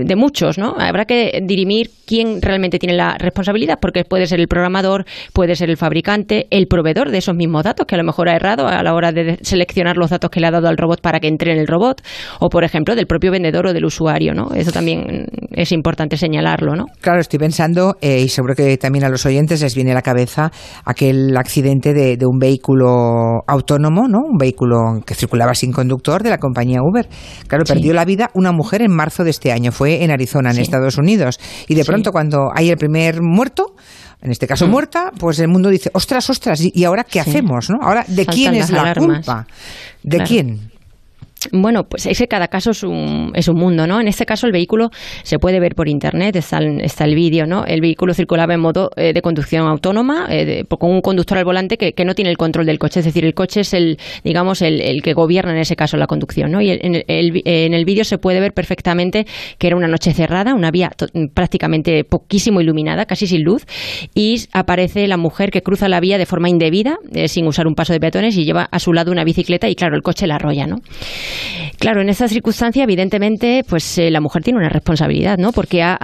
de 0.06 0.16
muchos, 0.16 0.58
¿no? 0.58 0.76
Habrá 0.78 1.06
que 1.06 1.40
dirimir 1.44 1.90
quién 2.06 2.42
realmente 2.42 2.80
tiene 2.80 2.96
la 2.96 3.18
responsabilidad, 3.18 3.80
porque 3.82 4.04
puede 4.04 4.28
ser 4.28 4.40
el 4.40 4.48
programador, 4.48 5.06
puede 5.34 5.56
ser 5.56 5.61
el 5.70 5.78
fabricante, 5.78 6.48
el 6.50 6.68
proveedor 6.68 7.12
de 7.12 7.18
esos 7.18 7.36
mismos 7.36 7.64
datos, 7.64 7.86
que 7.86 7.96
a 7.96 7.98
lo 7.98 8.04
mejor 8.04 8.30
ha 8.30 8.36
errado 8.36 8.68
a 8.68 8.82
la 8.84 8.94
hora 8.94 9.12
de 9.12 9.38
seleccionar 9.42 9.98
los 9.98 10.10
datos 10.10 10.30
que 10.30 10.40
le 10.40 10.48
ha 10.48 10.52
dado 10.52 10.68
al 10.68 10.78
robot 10.78 11.02
para 11.02 11.20
que 11.20 11.28
entre 11.28 11.54
en 11.54 11.60
el 11.60 11.68
robot, 11.68 12.02
o 12.40 12.50
por 12.50 12.64
ejemplo 12.64 12.96
del 12.96 13.08
propio 13.08 13.32
vendedor 13.32 13.68
o 13.68 13.74
del 13.74 13.86
usuario, 13.86 14.34
¿no? 14.34 14.52
Eso 14.54 14.72
también 14.72 15.28
es 15.52 15.72
importante 15.72 16.18
señalarlo, 16.18 16.76
¿no? 16.76 16.86
Claro, 17.02 17.20
estoy 17.20 17.40
pensando, 17.40 17.98
eh, 18.02 18.22
y 18.22 18.30
seguro 18.30 18.56
que 18.56 18.78
también 18.78 19.06
a 19.06 19.10
los 19.10 19.26
oyentes 19.26 19.62
les 19.62 19.76
viene 19.76 19.92
a 19.92 19.96
la 19.96 20.02
cabeza 20.02 20.52
aquel 20.86 21.36
accidente 21.38 21.94
de, 21.94 22.18
un 22.26 22.38
vehículo 22.38 23.42
autónomo, 23.48 24.08
¿no? 24.08 24.20
Un 24.20 24.38
vehículo 24.38 25.02
que 25.06 25.16
circulaba 25.16 25.54
sin 25.54 25.72
conductor 25.72 26.24
de 26.24 26.30
la 26.30 26.38
compañía 26.38 26.80
Uber. 26.82 27.08
Claro, 27.48 27.64
perdió 27.66 27.94
la 27.94 28.06
vida 28.06 28.30
una 28.36 28.52
mujer 28.52 28.82
en 28.82 28.92
marzo 28.92 29.24
de 29.24 29.32
este 29.32 29.52
año, 29.52 29.72
fue 29.72 30.04
en 30.04 30.12
Arizona, 30.12 30.52
en 30.52 30.60
Estados 30.60 30.98
Unidos, 30.98 31.40
y 31.68 31.76
de 31.76 31.84
pronto 31.84 32.12
cuando 32.12 32.52
hay 32.54 32.70
el 32.70 32.78
primer 32.78 33.22
muerto, 33.22 33.76
en 34.22 34.32
este 34.32 34.48
caso 34.48 34.68
mm. 34.68 34.72
muerta, 34.72 35.12
pues 35.18 35.40
el 35.40 35.48
mundo 35.48 35.70
dice, 35.70 35.90
ostras, 35.94 36.30
ostras, 36.30 36.62
¿y 36.62 36.84
ahora 36.84 37.04
qué 37.04 37.20
hacemos? 37.20 37.70
¿no? 37.70 37.80
Ahora, 37.82 38.06
¿de 38.08 38.26
quién 38.26 38.54
es 38.56 38.70
la 38.70 38.94
culpa? 38.94 39.48
¿De 40.04 40.20
quién? 40.24 40.71
Bueno, 41.52 41.86
pues 41.86 42.06
es 42.06 42.20
que 42.20 42.28
cada 42.28 42.48
caso 42.50 42.70
es 42.70 42.84
un, 42.84 43.32
es 43.34 43.48
un 43.48 43.58
mundo, 43.58 43.88
¿no? 43.88 44.00
En 44.00 44.08
este 44.08 44.28
caso 44.28 44.46
el 44.46 44.54
vehículo 44.54 44.92
se 45.24 45.40
puede 45.40 45.60
ver 45.60 45.74
por 45.74 45.90
internet, 45.90 46.36
está, 46.36 46.60
está 46.60 47.06
el 47.06 47.16
vídeo, 47.16 47.48
¿no? 47.48 47.66
El 47.66 47.82
vehículo 47.82 48.14
circulaba 48.14 48.54
en 48.54 48.60
modo 48.60 48.92
eh, 48.96 49.12
de 49.12 49.22
conducción 49.24 49.66
autónoma, 49.68 50.28
eh, 50.30 50.66
con 50.70 50.92
un 50.92 51.02
conductor 51.02 51.40
al 51.40 51.46
volante 51.46 51.78
que, 51.78 52.06
no 52.06 52.14
tiene 52.14 52.30
el 52.30 52.38
control 52.38 52.66
del 52.66 52.78
coche, 52.78 53.00
es 53.00 53.06
decir, 53.06 53.26
el 53.26 53.34
coche 53.34 53.62
es 53.62 53.74
el, 53.74 53.98
digamos, 54.24 54.62
el, 54.62 55.02
que 55.02 55.14
gobierna 55.14 55.52
en 55.52 55.60
ese 55.60 55.76
caso 55.76 55.98
la 55.98 56.08
conducción, 56.08 56.52
¿no? 56.52 56.62
Y 56.62 56.72
en 56.72 56.96
el, 56.96 57.04
en 57.08 57.74
el 57.74 57.86
vídeo 57.86 58.04
se 58.04 58.18
puede 58.18 58.40
ver 58.40 58.54
perfectamente 58.54 59.26
que 59.58 59.68
era 59.68 59.76
una 59.76 59.88
noche 59.88 60.14
cerrada, 60.14 60.54
una 60.54 60.70
vía 60.70 60.92
prácticamente 61.34 62.04
poquísimo 62.04 62.62
iluminada, 62.62 63.06
casi 63.06 63.26
sin 63.26 63.44
luz, 63.44 63.66
y 64.14 64.44
aparece 64.54 65.08
la 65.08 65.18
mujer 65.18 65.50
que 65.52 65.62
cruza 65.62 65.90
la 65.90 66.00
vía 66.00 66.18
de 66.18 66.26
forma 66.26 66.50
indebida, 66.50 66.98
eh, 67.14 67.28
sin 67.28 67.48
usar 67.48 67.68
un 67.68 67.74
paso 67.74 67.94
de 67.94 68.00
peatones, 68.00 68.38
y 68.38 68.46
lleva 68.46 68.68
a 68.72 68.80
su 68.80 68.94
lado 68.94 69.12
una 69.12 69.24
bicicleta 69.24 69.70
y, 69.70 69.76
claro, 69.76 69.96
el 69.96 70.02
coche 70.02 70.28
la 70.28 70.36
arrolla, 70.36 70.68
¿no? 70.68 70.78
Claro, 71.80 72.02
en 72.02 72.10
esta 72.10 72.28
circunstancia, 72.28 72.84
evidentemente, 72.84 73.64
pues 73.68 73.98
eh, 73.98 74.12
la 74.12 74.22
mujer 74.22 74.44
tiene 74.44 74.60
una 74.60 74.70
responsabilidad, 74.70 75.38
¿no? 75.38 75.52
Porque 75.52 75.82
ha, 75.82 75.98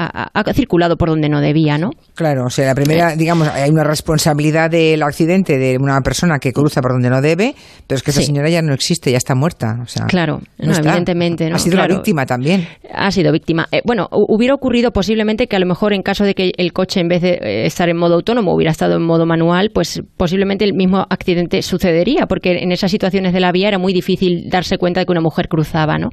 circulado 0.54 0.98
por 0.98 1.10
donde 1.10 1.30
no 1.30 1.42
debía, 1.42 1.78
¿no? 1.78 1.92
Claro, 2.16 2.46
o 2.46 2.50
sea, 2.50 2.66
la 2.66 2.76
primera, 2.76 3.16
digamos, 3.16 3.48
hay 3.48 3.70
una 3.70 3.84
responsabilidad 3.84 4.72
del 4.72 5.04
accidente 5.04 5.58
de 5.58 5.78
una 5.78 6.00
persona 6.02 6.40
que 6.40 6.52
cruza 6.52 6.82
por 6.82 6.94
donde 6.94 7.10
no 7.10 7.22
debe, 7.22 7.54
pero 7.86 7.98
es 7.98 8.04
que 8.04 8.12
esa 8.12 8.22
señora 8.22 8.50
ya 8.50 8.62
no 8.62 8.74
existe, 8.74 9.12
ya 9.12 9.18
está 9.18 9.36
muerta. 9.36 9.80
O 9.84 9.88
sea, 9.88 10.06
claro, 10.06 10.42
evidentemente. 10.58 11.52
Ha 11.52 11.60
sido 11.60 11.78
la 11.78 11.88
víctima 11.88 12.26
también. 12.26 12.68
Ha 12.94 13.12
sido 13.12 13.32
víctima. 13.32 13.68
Eh, 13.72 13.82
bueno, 13.86 14.08
hubiera 14.12 14.54
ocurrido 14.54 14.92
posiblemente 14.92 15.48
que 15.48 15.56
a 15.56 15.60
lo 15.60 15.66
mejor 15.66 15.94
en 15.94 16.02
caso 16.02 16.24
de 16.24 16.34
que 16.34 16.52
el 16.58 16.74
coche, 16.74 17.00
en 17.00 17.08
vez 17.08 17.22
de 17.22 17.40
eh, 17.42 17.66
estar 17.66 17.90
en 17.90 17.98
modo 17.98 18.16
autónomo, 18.16 18.54
hubiera 18.54 18.72
estado 18.72 18.96
en 18.96 19.04
modo 19.04 19.26
manual, 19.26 19.72
pues 19.74 20.02
posiblemente 20.18 20.66
el 20.66 20.74
mismo 20.74 21.06
accidente 21.10 21.62
sucedería, 21.62 22.26
porque 22.28 22.64
en 22.64 22.72
esas 22.72 22.92
situaciones 22.92 23.34
de 23.34 23.40
la 23.40 23.52
vía 23.52 23.68
era 23.68 23.78
muy 23.78 23.94
difícil 23.94 24.50
darse 24.50 24.78
cuenta 24.78 25.02
de 25.02 25.06
que 25.06 25.17
una 25.18 25.24
mujer 25.24 25.48
cruzaba, 25.48 25.98
¿no? 25.98 26.10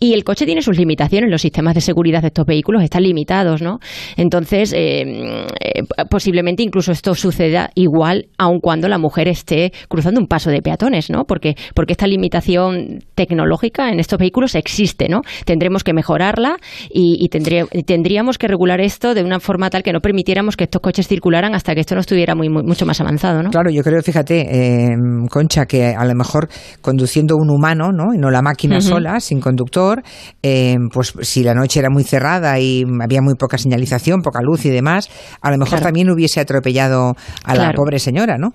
Y 0.00 0.14
el 0.14 0.24
coche 0.24 0.46
tiene 0.46 0.62
sus 0.62 0.78
limitaciones, 0.78 1.30
los 1.30 1.42
sistemas 1.42 1.74
de 1.74 1.80
seguridad 1.80 2.22
de 2.22 2.28
estos 2.28 2.46
vehículos 2.46 2.82
están 2.82 3.02
limitados, 3.02 3.62
¿no? 3.62 3.78
Entonces, 4.16 4.72
eh, 4.72 5.46
eh, 5.60 5.82
posiblemente 6.10 6.62
incluso 6.62 6.92
esto 6.92 7.14
suceda 7.14 7.70
igual, 7.74 8.26
aun 8.38 8.60
cuando 8.60 8.88
la 8.88 8.98
mujer 8.98 9.28
esté 9.28 9.72
cruzando 9.88 10.20
un 10.20 10.26
paso 10.26 10.50
de 10.50 10.62
peatones, 10.62 11.10
¿no? 11.10 11.24
Porque, 11.24 11.54
porque 11.74 11.92
esta 11.92 12.06
limitación 12.06 13.00
tecnológica 13.14 13.90
en 13.90 14.00
estos 14.00 14.18
vehículos 14.18 14.54
existe, 14.54 15.08
¿no? 15.08 15.20
Tendremos 15.44 15.84
que 15.84 15.92
mejorarla 15.92 16.56
y, 16.90 17.28
tendríamos 17.28 18.38
que 18.38 18.48
regular 18.48 18.80
esto 18.80 19.14
de 19.14 19.22
una 19.22 19.40
forma 19.40 19.70
tal 19.70 19.82
que 19.82 19.92
no 19.92 20.00
permitiéramos 20.00 20.56
que 20.56 20.64
estos 20.64 20.80
coches 20.80 21.08
circularan 21.08 21.54
hasta 21.54 21.74
que 21.74 21.80
esto 21.80 21.94
no 21.94 22.00
estuviera 22.00 22.34
muy, 22.34 22.48
mucho 22.48 22.86
más 22.86 23.00
avanzado, 23.00 23.42
¿no? 23.42 23.50
Claro, 23.50 23.70
yo 23.70 23.82
creo, 23.82 24.02
fíjate, 24.02 24.40
eh, 24.40 24.96
Concha, 25.30 25.66
que 25.66 25.94
a 25.94 26.04
lo 26.04 26.14
mejor 26.14 26.48
conduciendo 26.80 27.36
un 27.36 27.50
humano, 27.50 27.92
¿no? 27.92 28.14
Y 28.14 28.18
no 28.18 28.30
la 28.30 28.42
máquina 28.46 28.80
sola, 28.80 29.18
sin 29.20 29.40
conductor, 29.40 30.02
eh, 30.42 30.76
pues 30.92 31.14
si 31.22 31.42
la 31.42 31.54
noche 31.54 31.80
era 31.80 31.90
muy 31.90 32.04
cerrada 32.04 32.58
y 32.60 32.84
había 33.02 33.20
muy 33.20 33.34
poca 33.34 33.58
señalización, 33.58 34.22
poca 34.22 34.40
luz 34.40 34.64
y 34.64 34.70
demás, 34.70 35.08
a 35.40 35.50
lo 35.50 35.58
mejor 35.58 35.80
también 35.80 36.10
hubiese 36.10 36.40
atropellado 36.40 37.14
a 37.44 37.54
la 37.54 37.72
pobre 37.72 37.98
señora, 37.98 38.38
¿no? 38.38 38.52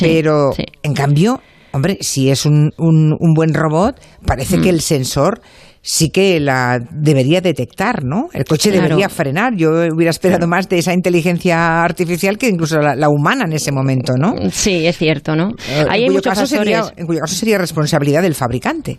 Pero, 0.00 0.50
en 0.82 0.94
cambio, 0.94 1.40
hombre, 1.72 1.98
si 2.00 2.30
es 2.30 2.46
un, 2.46 2.70
un, 2.78 3.34
buen 3.34 3.52
robot, 3.52 4.00
parece 4.24 4.60
que 4.60 4.70
mm. 4.70 4.74
el 4.74 4.80
sensor 4.80 5.40
sí 5.82 6.10
que 6.10 6.38
la 6.38 6.78
debería 6.90 7.40
detectar, 7.40 8.04
¿no? 8.04 8.28
El 8.32 8.44
coche 8.44 8.70
debería 8.70 9.08
frenar. 9.08 9.54
Yo 9.56 9.70
hubiera 9.92 10.10
esperado 10.10 10.46
más 10.46 10.68
de 10.68 10.78
esa 10.78 10.94
inteligencia 10.94 11.82
artificial 11.82 12.38
que 12.38 12.48
incluso 12.48 12.78
la, 12.78 13.08
humana 13.08 13.44
en 13.44 13.52
ese 13.52 13.72
momento, 13.72 14.14
¿no? 14.16 14.34
Sí, 14.50 14.86
es 14.86 14.96
cierto, 14.96 15.34
¿no? 15.34 15.50
Eh, 15.68 15.84
hay 15.90 16.04
en, 16.04 16.08
cuyo 16.08 16.22
caso 16.22 16.46
sería, 16.46 16.84
en 16.96 17.06
cuyo 17.06 17.20
caso 17.20 17.34
sería 17.34 17.58
responsabilidad 17.58 18.22
del 18.22 18.34
fabricante. 18.34 18.98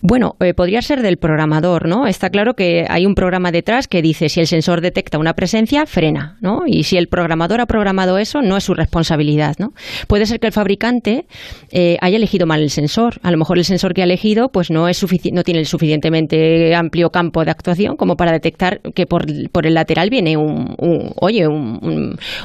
Bueno, 0.00 0.36
eh, 0.40 0.54
podría 0.54 0.80
ser 0.82 1.02
del 1.02 1.16
programador, 1.16 1.86
¿no? 1.86 2.06
Está 2.06 2.30
claro 2.30 2.54
que 2.54 2.86
hay 2.88 3.06
un 3.06 3.14
programa 3.14 3.50
detrás 3.50 3.88
que 3.88 4.02
dice 4.02 4.28
si 4.28 4.40
el 4.40 4.46
sensor 4.46 4.80
detecta 4.80 5.18
una 5.18 5.34
presencia, 5.34 5.86
frena, 5.86 6.36
¿no? 6.40 6.62
Y 6.66 6.84
si 6.84 6.96
el 6.96 7.08
programador 7.08 7.60
ha 7.60 7.66
programado 7.66 8.18
eso, 8.18 8.42
no 8.42 8.56
es 8.56 8.64
su 8.64 8.74
responsabilidad, 8.74 9.56
¿no? 9.58 9.72
Puede 10.06 10.26
ser 10.26 10.40
que 10.40 10.46
el 10.46 10.52
fabricante 10.52 11.26
eh, 11.70 11.96
haya 12.00 12.16
elegido 12.16 12.46
mal 12.46 12.62
el 12.62 12.70
sensor. 12.70 13.20
A 13.22 13.30
lo 13.30 13.38
mejor 13.38 13.58
el 13.58 13.64
sensor 13.64 13.94
que 13.94 14.02
ha 14.02 14.04
elegido, 14.04 14.48
pues 14.48 14.70
no 14.70 14.88
es 14.88 15.04
no 15.32 15.42
tiene 15.42 15.60
el 15.60 15.66
suficientemente 15.94 16.74
amplio 16.74 17.10
campo 17.10 17.44
de 17.44 17.50
actuación 17.50 17.96
como 17.96 18.16
para 18.16 18.32
detectar 18.32 18.80
que 18.94 19.06
por, 19.06 19.24
el 19.26 19.74
lateral 19.74 20.10
viene 20.10 20.36
un, 20.36 20.74
oye, 21.20 21.46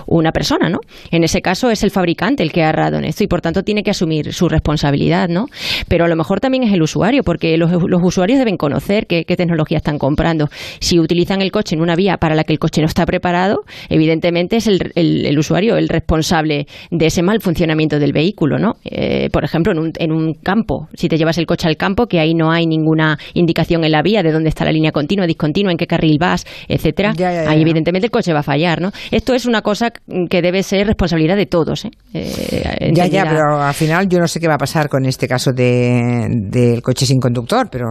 una 0.05 0.31
persona, 0.31 0.69
¿no? 0.69 0.79
En 1.11 1.23
ese 1.23 1.41
caso 1.41 1.69
es 1.69 1.83
el 1.83 1.91
fabricante 1.91 2.43
el 2.43 2.51
que 2.51 2.63
ha 2.63 2.69
errado 2.69 2.97
en 2.97 3.05
esto 3.05 3.23
y 3.23 3.27
por 3.27 3.41
tanto 3.41 3.63
tiene 3.63 3.83
que 3.83 3.91
asumir 3.91 4.33
su 4.33 4.47
responsabilidad, 4.49 5.29
¿no? 5.29 5.45
Pero 5.87 6.05
a 6.05 6.07
lo 6.07 6.15
mejor 6.15 6.39
también 6.39 6.63
es 6.63 6.73
el 6.73 6.81
usuario, 6.81 7.23
porque 7.23 7.57
los, 7.57 7.71
usuarios 8.03 8.39
deben 8.39 8.57
conocer 8.57 9.07
qué, 9.07 9.23
tecnología 9.23 9.77
están 9.77 9.97
comprando. 9.97 10.49
Si 10.79 10.99
utilizan 10.99 11.41
el 11.41 11.51
coche 11.51 11.75
en 11.75 11.81
una 11.81 11.95
vía 11.95 12.17
para 12.17 12.35
la 12.35 12.43
que 12.43 12.53
el 12.53 12.59
coche 12.59 12.81
no 12.81 12.87
está 12.87 13.05
preparado, 13.05 13.63
evidentemente 13.89 14.57
es 14.57 14.67
el, 14.67 15.37
usuario 15.37 15.77
el 15.77 15.87
responsable 15.87 16.67
de 16.91 17.05
ese 17.05 17.23
mal 17.23 17.39
funcionamiento 17.41 17.99
del 17.99 18.11
vehículo, 18.11 18.59
¿no? 18.59 18.73
Eh, 18.83 19.29
por 19.31 19.43
ejemplo, 19.43 19.71
en 19.71 19.79
un, 19.79 19.91
en 19.97 20.11
un 20.11 20.33
campo, 20.33 20.87
si 20.93 21.07
te 21.07 21.17
llevas 21.17 21.37
el 21.37 21.45
coche 21.45 21.67
al 21.67 21.77
campo, 21.77 22.07
que 22.07 22.19
ahí 22.19 22.33
no 22.33 22.51
hay 22.51 22.65
ninguna 22.67 23.17
indicación 23.39 23.83
en 23.83 23.91
la 23.91 24.01
vía 24.01 24.23
de 24.23 24.31
dónde 24.31 24.49
está 24.49 24.65
la 24.65 24.71
línea 24.71 24.91
continua, 24.91 25.25
discontinua, 25.25 25.71
en 25.71 25.77
qué 25.77 25.87
carril 25.87 26.17
vas, 26.19 26.45
etcétera, 26.67 27.13
ahí 27.47 27.61
evidentemente 27.61 28.07
el 28.07 28.11
coche 28.11 28.33
va 28.33 28.39
a 28.39 28.43
fallar, 28.43 28.81
¿no? 28.81 28.91
Esto 29.11 29.33
es 29.33 29.45
una 29.45 29.61
cosa 29.61 29.91
que 29.91 30.41
debe 30.41 30.63
ser 30.63 30.87
responsabilidad 30.87 31.35
de 31.35 31.45
todos, 31.45 31.85
¿eh? 31.85 31.91
eh 32.13 32.91
ya, 32.93 33.07
ya, 33.07 33.23
pero 33.23 33.61
al 33.61 33.73
final 33.73 34.07
yo 34.07 34.19
no 34.19 34.27
sé 34.27 34.39
qué 34.39 34.47
va 34.47 34.55
a 34.55 34.57
pasar 34.57 34.89
con 34.89 35.05
este 35.05 35.27
caso 35.27 35.51
de, 35.51 36.27
de 36.49 36.81
coche 36.81 37.05
sin 37.05 37.19
conductor, 37.19 37.67
pero 37.71 37.85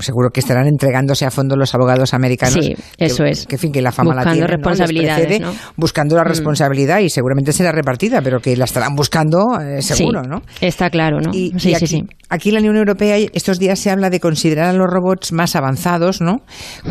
seguro 0.00 0.30
que 0.30 0.40
estarán 0.40 0.66
entregándose 0.66 1.24
a 1.24 1.30
fondo 1.30 1.56
los 1.56 1.74
abogados 1.74 2.14
americanos. 2.14 2.64
Sí, 2.64 2.74
eso 2.98 3.24
es. 3.24 3.46
Que, 3.46 3.58
fin, 3.58 3.72
que 3.72 3.82
la 3.82 3.92
fama 3.92 4.14
buscando 4.14 4.40
la 4.40 4.46
responsabilidades, 4.46 5.42
buscando 5.76 6.16
la 6.16 6.24
mm. 6.24 6.28
responsabilidad 6.28 6.98
y 7.00 7.10
seguramente 7.10 7.52
será 7.52 7.72
repartida, 7.72 8.20
pero 8.22 8.40
que 8.40 8.56
la 8.56 8.64
estarán 8.64 8.94
buscando 8.94 9.58
eh, 9.60 9.82
seguro, 9.82 10.22
¿no? 10.22 10.42
Está 10.60 10.90
claro, 10.90 11.20
¿no? 11.20 11.32
sí, 11.32 11.52
sí, 11.58 11.86
sí. 11.86 12.04
Aquí 12.28 12.48
en 12.48 12.54
la 12.54 12.60
Unión 12.60 12.76
Europea 12.76 13.16
estos 13.32 13.58
días 13.58 13.78
se 13.78 13.90
habla 13.90 14.10
de 14.10 14.18
considerar 14.18 14.70
a 14.70 14.72
los 14.72 14.90
robots 14.94 15.32
más 15.32 15.56
avanzados, 15.56 16.20
¿no? 16.20 16.42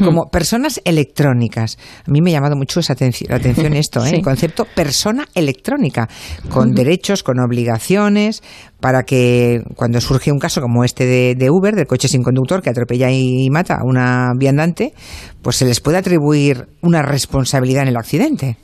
Como 0.03 0.25
personas 0.29 0.81
electrónicas. 0.85 1.77
A 2.07 2.11
mí 2.11 2.21
me 2.21 2.31
ha 2.31 2.33
llamado 2.33 2.55
mucho 2.55 2.79
esa 2.79 2.93
atención, 2.93 3.29
la 3.29 3.37
atención 3.37 3.73
esto, 3.73 4.05
¿eh? 4.05 4.11
el 4.15 4.21
concepto 4.21 4.65
persona 4.75 5.25
electrónica, 5.33 6.07
con 6.49 6.73
derechos, 6.73 7.23
con 7.23 7.39
obligaciones, 7.39 8.43
para 8.79 9.03
que 9.03 9.61
cuando 9.75 10.01
surge 10.01 10.31
un 10.31 10.39
caso 10.39 10.59
como 10.59 10.83
este 10.83 11.05
de, 11.35 11.49
Uber, 11.49 11.73
del 11.73 11.87
coche 11.87 12.09
sin 12.09 12.21
conductor 12.21 12.61
que 12.61 12.69
atropella 12.69 13.09
y 13.11 13.49
mata 13.49 13.75
a 13.75 13.85
una 13.85 14.31
viandante, 14.37 14.93
pues 15.41 15.55
se 15.55 15.65
les 15.65 15.79
pueda 15.79 15.99
atribuir 15.99 16.67
una 16.81 17.01
responsabilidad 17.01 17.83
en 17.83 17.89
el 17.89 17.97
accidente. 17.97 18.57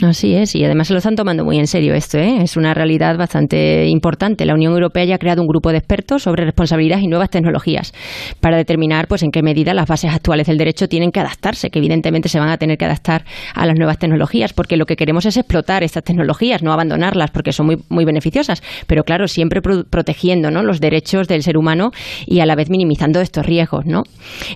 Así 0.00 0.34
es, 0.34 0.54
y 0.54 0.64
además 0.64 0.88
se 0.88 0.94
lo 0.94 0.98
están 0.98 1.16
tomando 1.16 1.44
muy 1.44 1.58
en 1.58 1.66
serio 1.66 1.94
esto, 1.94 2.16
¿eh? 2.18 2.42
es 2.42 2.56
una 2.56 2.72
realidad 2.72 3.18
bastante 3.18 3.86
importante. 3.88 4.46
La 4.46 4.54
Unión 4.54 4.72
Europea 4.72 5.04
ya 5.04 5.16
ha 5.16 5.18
creado 5.18 5.42
un 5.42 5.46
grupo 5.46 5.70
de 5.70 5.78
expertos 5.78 6.22
sobre 6.22 6.44
responsabilidad 6.44 6.98
y 6.98 7.08
nuevas 7.08 7.28
tecnologías 7.28 7.92
para 8.40 8.56
determinar 8.56 9.06
pues 9.06 9.22
en 9.22 9.30
qué 9.30 9.42
medida 9.42 9.74
las 9.74 9.86
bases 9.86 10.12
actuales 10.12 10.46
del 10.46 10.56
derecho 10.56 10.88
tienen 10.88 11.12
que 11.12 11.20
adaptarse, 11.20 11.68
que 11.68 11.78
evidentemente 11.78 12.30
se 12.30 12.40
van 12.40 12.48
a 12.48 12.56
tener 12.56 12.78
que 12.78 12.86
adaptar 12.86 13.24
a 13.54 13.66
las 13.66 13.76
nuevas 13.76 13.98
tecnologías, 13.98 14.54
porque 14.54 14.78
lo 14.78 14.86
que 14.86 14.96
queremos 14.96 15.26
es 15.26 15.36
explotar 15.36 15.84
estas 15.84 16.02
tecnologías, 16.02 16.62
no 16.62 16.72
abandonarlas, 16.72 17.30
porque 17.30 17.52
son 17.52 17.66
muy, 17.66 17.76
muy 17.90 18.06
beneficiosas, 18.06 18.62
pero 18.86 19.04
claro, 19.04 19.28
siempre 19.28 19.60
protegiendo 19.60 20.50
¿no? 20.50 20.62
los 20.62 20.80
derechos 20.80 21.28
del 21.28 21.42
ser 21.42 21.58
humano 21.58 21.90
y 22.26 22.40
a 22.40 22.46
la 22.46 22.56
vez 22.56 22.70
minimizando 22.70 23.20
estos 23.20 23.44
riesgos. 23.44 23.84
¿no? 23.84 24.04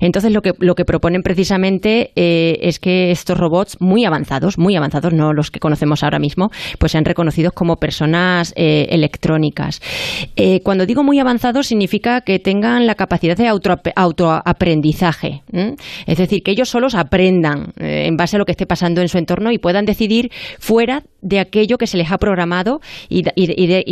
Entonces 0.00 0.32
lo 0.32 0.40
que, 0.40 0.52
lo 0.60 0.74
que 0.74 0.86
proponen 0.86 1.22
precisamente 1.22 2.10
eh, 2.16 2.58
es 2.62 2.78
que 2.80 3.10
estos 3.10 3.36
robots 3.36 3.76
muy 3.80 4.06
avanzados, 4.06 4.58
muy 4.58 4.76
avanzados, 4.76 5.12
no 5.12 5.25
los 5.32 5.50
que 5.50 5.60
conocemos 5.60 6.02
ahora 6.02 6.18
mismo, 6.18 6.50
pues 6.78 6.92
sean 6.92 7.04
reconocidos 7.04 7.52
como 7.52 7.76
personas 7.76 8.52
eh, 8.56 8.86
electrónicas. 8.90 9.80
Eh, 10.36 10.60
cuando 10.62 10.86
digo 10.86 11.02
muy 11.02 11.18
avanzados, 11.18 11.66
significa 11.66 12.20
que 12.20 12.38
tengan 12.38 12.86
la 12.86 12.94
capacidad 12.94 13.36
de 13.36 13.48
autoaprendizaje. 13.48 15.42
es 16.06 16.18
decir, 16.18 16.42
que 16.42 16.50
ellos 16.50 16.68
solos 16.68 16.94
aprendan 16.94 17.72
eh, 17.78 18.06
en 18.06 18.16
base 18.16 18.36
a 18.36 18.38
lo 18.38 18.44
que 18.44 18.52
esté 18.52 18.66
pasando 18.66 19.00
en 19.00 19.08
su 19.08 19.18
entorno 19.18 19.50
y 19.52 19.58
puedan 19.58 19.84
decidir 19.84 20.30
fuera 20.58 21.02
de 21.26 21.40
aquello 21.40 21.76
que 21.76 21.86
se 21.86 21.96
les 21.96 22.10
ha 22.12 22.18
programado 22.18 22.80
y, 23.08 23.24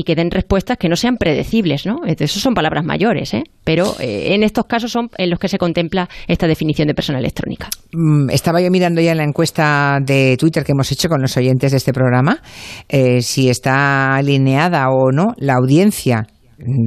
que 0.05 0.15
den 0.15 0.31
respuestas 0.31 0.79
que 0.79 0.89
no 0.89 0.97
sean 0.97 1.17
predecibles. 1.17 1.85
¿no? 1.85 2.01
Eso 2.07 2.39
son 2.39 2.55
palabras 2.55 2.85
mayores, 2.85 3.33
pero 3.65 3.95
en 3.99 4.43
estos 4.43 4.67
casos 4.67 4.93
son 4.93 5.11
en 5.19 5.31
los 5.31 5.39
que 5.39 5.49
se 5.49 5.59
contempla 5.59 6.09
esta 6.29 6.47
definición 6.47 6.89
de 6.89 6.95
persona 6.95 7.19
electrónica. 7.19 7.69
Mm, 7.93 8.31
estaba 8.31 8.61
yo 8.61 8.71
mirando 8.71 9.01
ya 9.01 9.13
en 9.13 9.19
la 9.19 9.25
encuesta 9.25 9.99
de 10.01 10.37
Twitter 10.39 10.65
que 10.65 10.73
hemos 10.73 10.91
hecho 10.93 11.09
con 11.09 11.21
los 11.21 11.37
oyentes 11.37 11.73
de 11.73 11.79
este 11.79 11.93
programa, 11.93 12.41
eh, 12.89 13.21
si 13.23 13.49
está 13.49 14.15
alineada 14.15 14.89
o 14.91 15.11
no 15.11 15.35
la 15.39 15.55
audiencia 15.55 16.27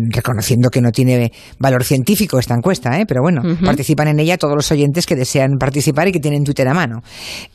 reconociendo 0.09 0.69
que 0.69 0.81
no 0.81 0.91
tiene 0.91 1.31
valor 1.59 1.83
científico 1.83 2.39
esta 2.39 2.55
encuesta, 2.55 2.99
¿eh? 2.99 3.05
pero 3.07 3.21
bueno, 3.21 3.41
participan 3.63 4.07
en 4.09 4.19
ella 4.19 4.37
todos 4.37 4.55
los 4.55 4.71
oyentes 4.71 5.05
que 5.05 5.15
desean 5.15 5.57
participar 5.59 6.07
y 6.07 6.11
que 6.11 6.19
tienen 6.19 6.43
Twitter 6.43 6.67
a 6.67 6.73
mano. 6.73 7.01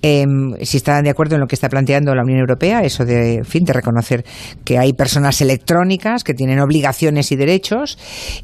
Em, 0.00 0.54
si 0.62 0.76
están 0.76 1.04
de 1.04 1.10
acuerdo 1.10 1.34
en 1.34 1.40
lo 1.40 1.46
que 1.46 1.54
está 1.54 1.68
planteando 1.68 2.14
la 2.14 2.22
Unión 2.22 2.38
Europea, 2.38 2.80
eso 2.82 3.04
de, 3.04 3.36
en 3.36 3.44
fin, 3.44 3.64
de 3.64 3.72
reconocer 3.72 4.24
que 4.64 4.78
hay 4.78 4.92
personas 4.92 5.40
electrónicas 5.40 6.24
que 6.24 6.34
tienen 6.34 6.60
obligaciones 6.60 7.32
y 7.32 7.36
derechos, 7.36 7.98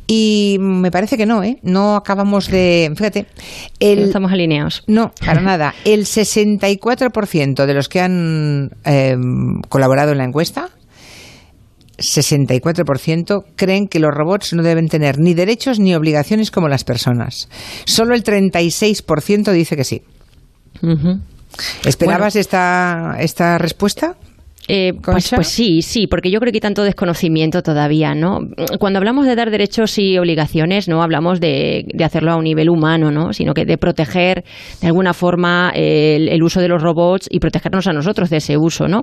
y 0.06 0.56
me 0.60 0.90
parece 0.90 1.16
que 1.16 1.26
no, 1.26 1.42
¿eh? 1.42 1.58
No 1.62 1.96
acabamos 1.96 2.48
de, 2.48 2.92
fíjate, 2.96 3.26
el, 3.80 4.00
no 4.00 4.06
estamos 4.06 4.32
alineados. 4.32 4.84
No, 4.86 5.12
para 5.24 5.40
nada. 5.40 5.74
El 5.84 6.04
64% 6.04 7.66
de 7.66 7.74
los 7.74 7.88
que 7.88 8.00
han 8.00 8.70
em, 8.84 9.60
colaborado 9.68 10.12
en 10.12 10.18
la 10.18 10.24
encuesta 10.24 10.70
64% 11.98 13.44
creen 13.56 13.88
que 13.88 13.98
los 13.98 14.14
robots 14.14 14.52
no 14.52 14.62
deben 14.62 14.88
tener 14.88 15.18
ni 15.18 15.34
derechos 15.34 15.78
ni 15.80 15.94
obligaciones 15.94 16.50
como 16.50 16.68
las 16.68 16.84
personas. 16.84 17.48
Solo 17.84 18.14
el 18.14 18.24
36% 18.24 19.52
dice 19.52 19.76
que 19.76 19.84
sí. 19.84 20.02
¿Esperabas 21.84 22.36
esta, 22.36 23.16
esta 23.18 23.58
respuesta? 23.58 24.16
Eh, 24.70 24.92
pues, 25.02 25.30
pues, 25.34 25.48
sí, 25.48 25.80
sí, 25.80 26.06
porque 26.06 26.30
yo 26.30 26.40
creo 26.40 26.52
que 26.52 26.58
hay 26.58 26.60
tanto 26.60 26.82
desconocimiento 26.82 27.62
todavía, 27.62 28.14
¿no? 28.14 28.40
Cuando 28.78 28.98
hablamos 28.98 29.24
de 29.24 29.34
dar 29.34 29.50
derechos 29.50 29.98
y 29.98 30.18
obligaciones, 30.18 30.88
no 30.88 31.02
hablamos 31.02 31.40
de, 31.40 31.86
hacerlo 32.04 32.32
a 32.32 32.36
un 32.36 32.44
nivel 32.44 32.68
humano, 32.68 33.10
¿no? 33.10 33.32
Sino 33.32 33.54
que 33.54 33.64
de 33.64 33.78
proteger 33.78 34.44
de 34.82 34.86
alguna 34.86 35.14
forma 35.14 35.72
el, 35.74 36.42
uso 36.42 36.60
de 36.60 36.68
los 36.68 36.82
robots 36.82 37.28
y 37.30 37.40
protegernos 37.40 37.86
a 37.86 37.94
nosotros 37.94 38.28
de 38.28 38.36
ese 38.36 38.58
uso, 38.58 38.88
¿no? 38.88 39.02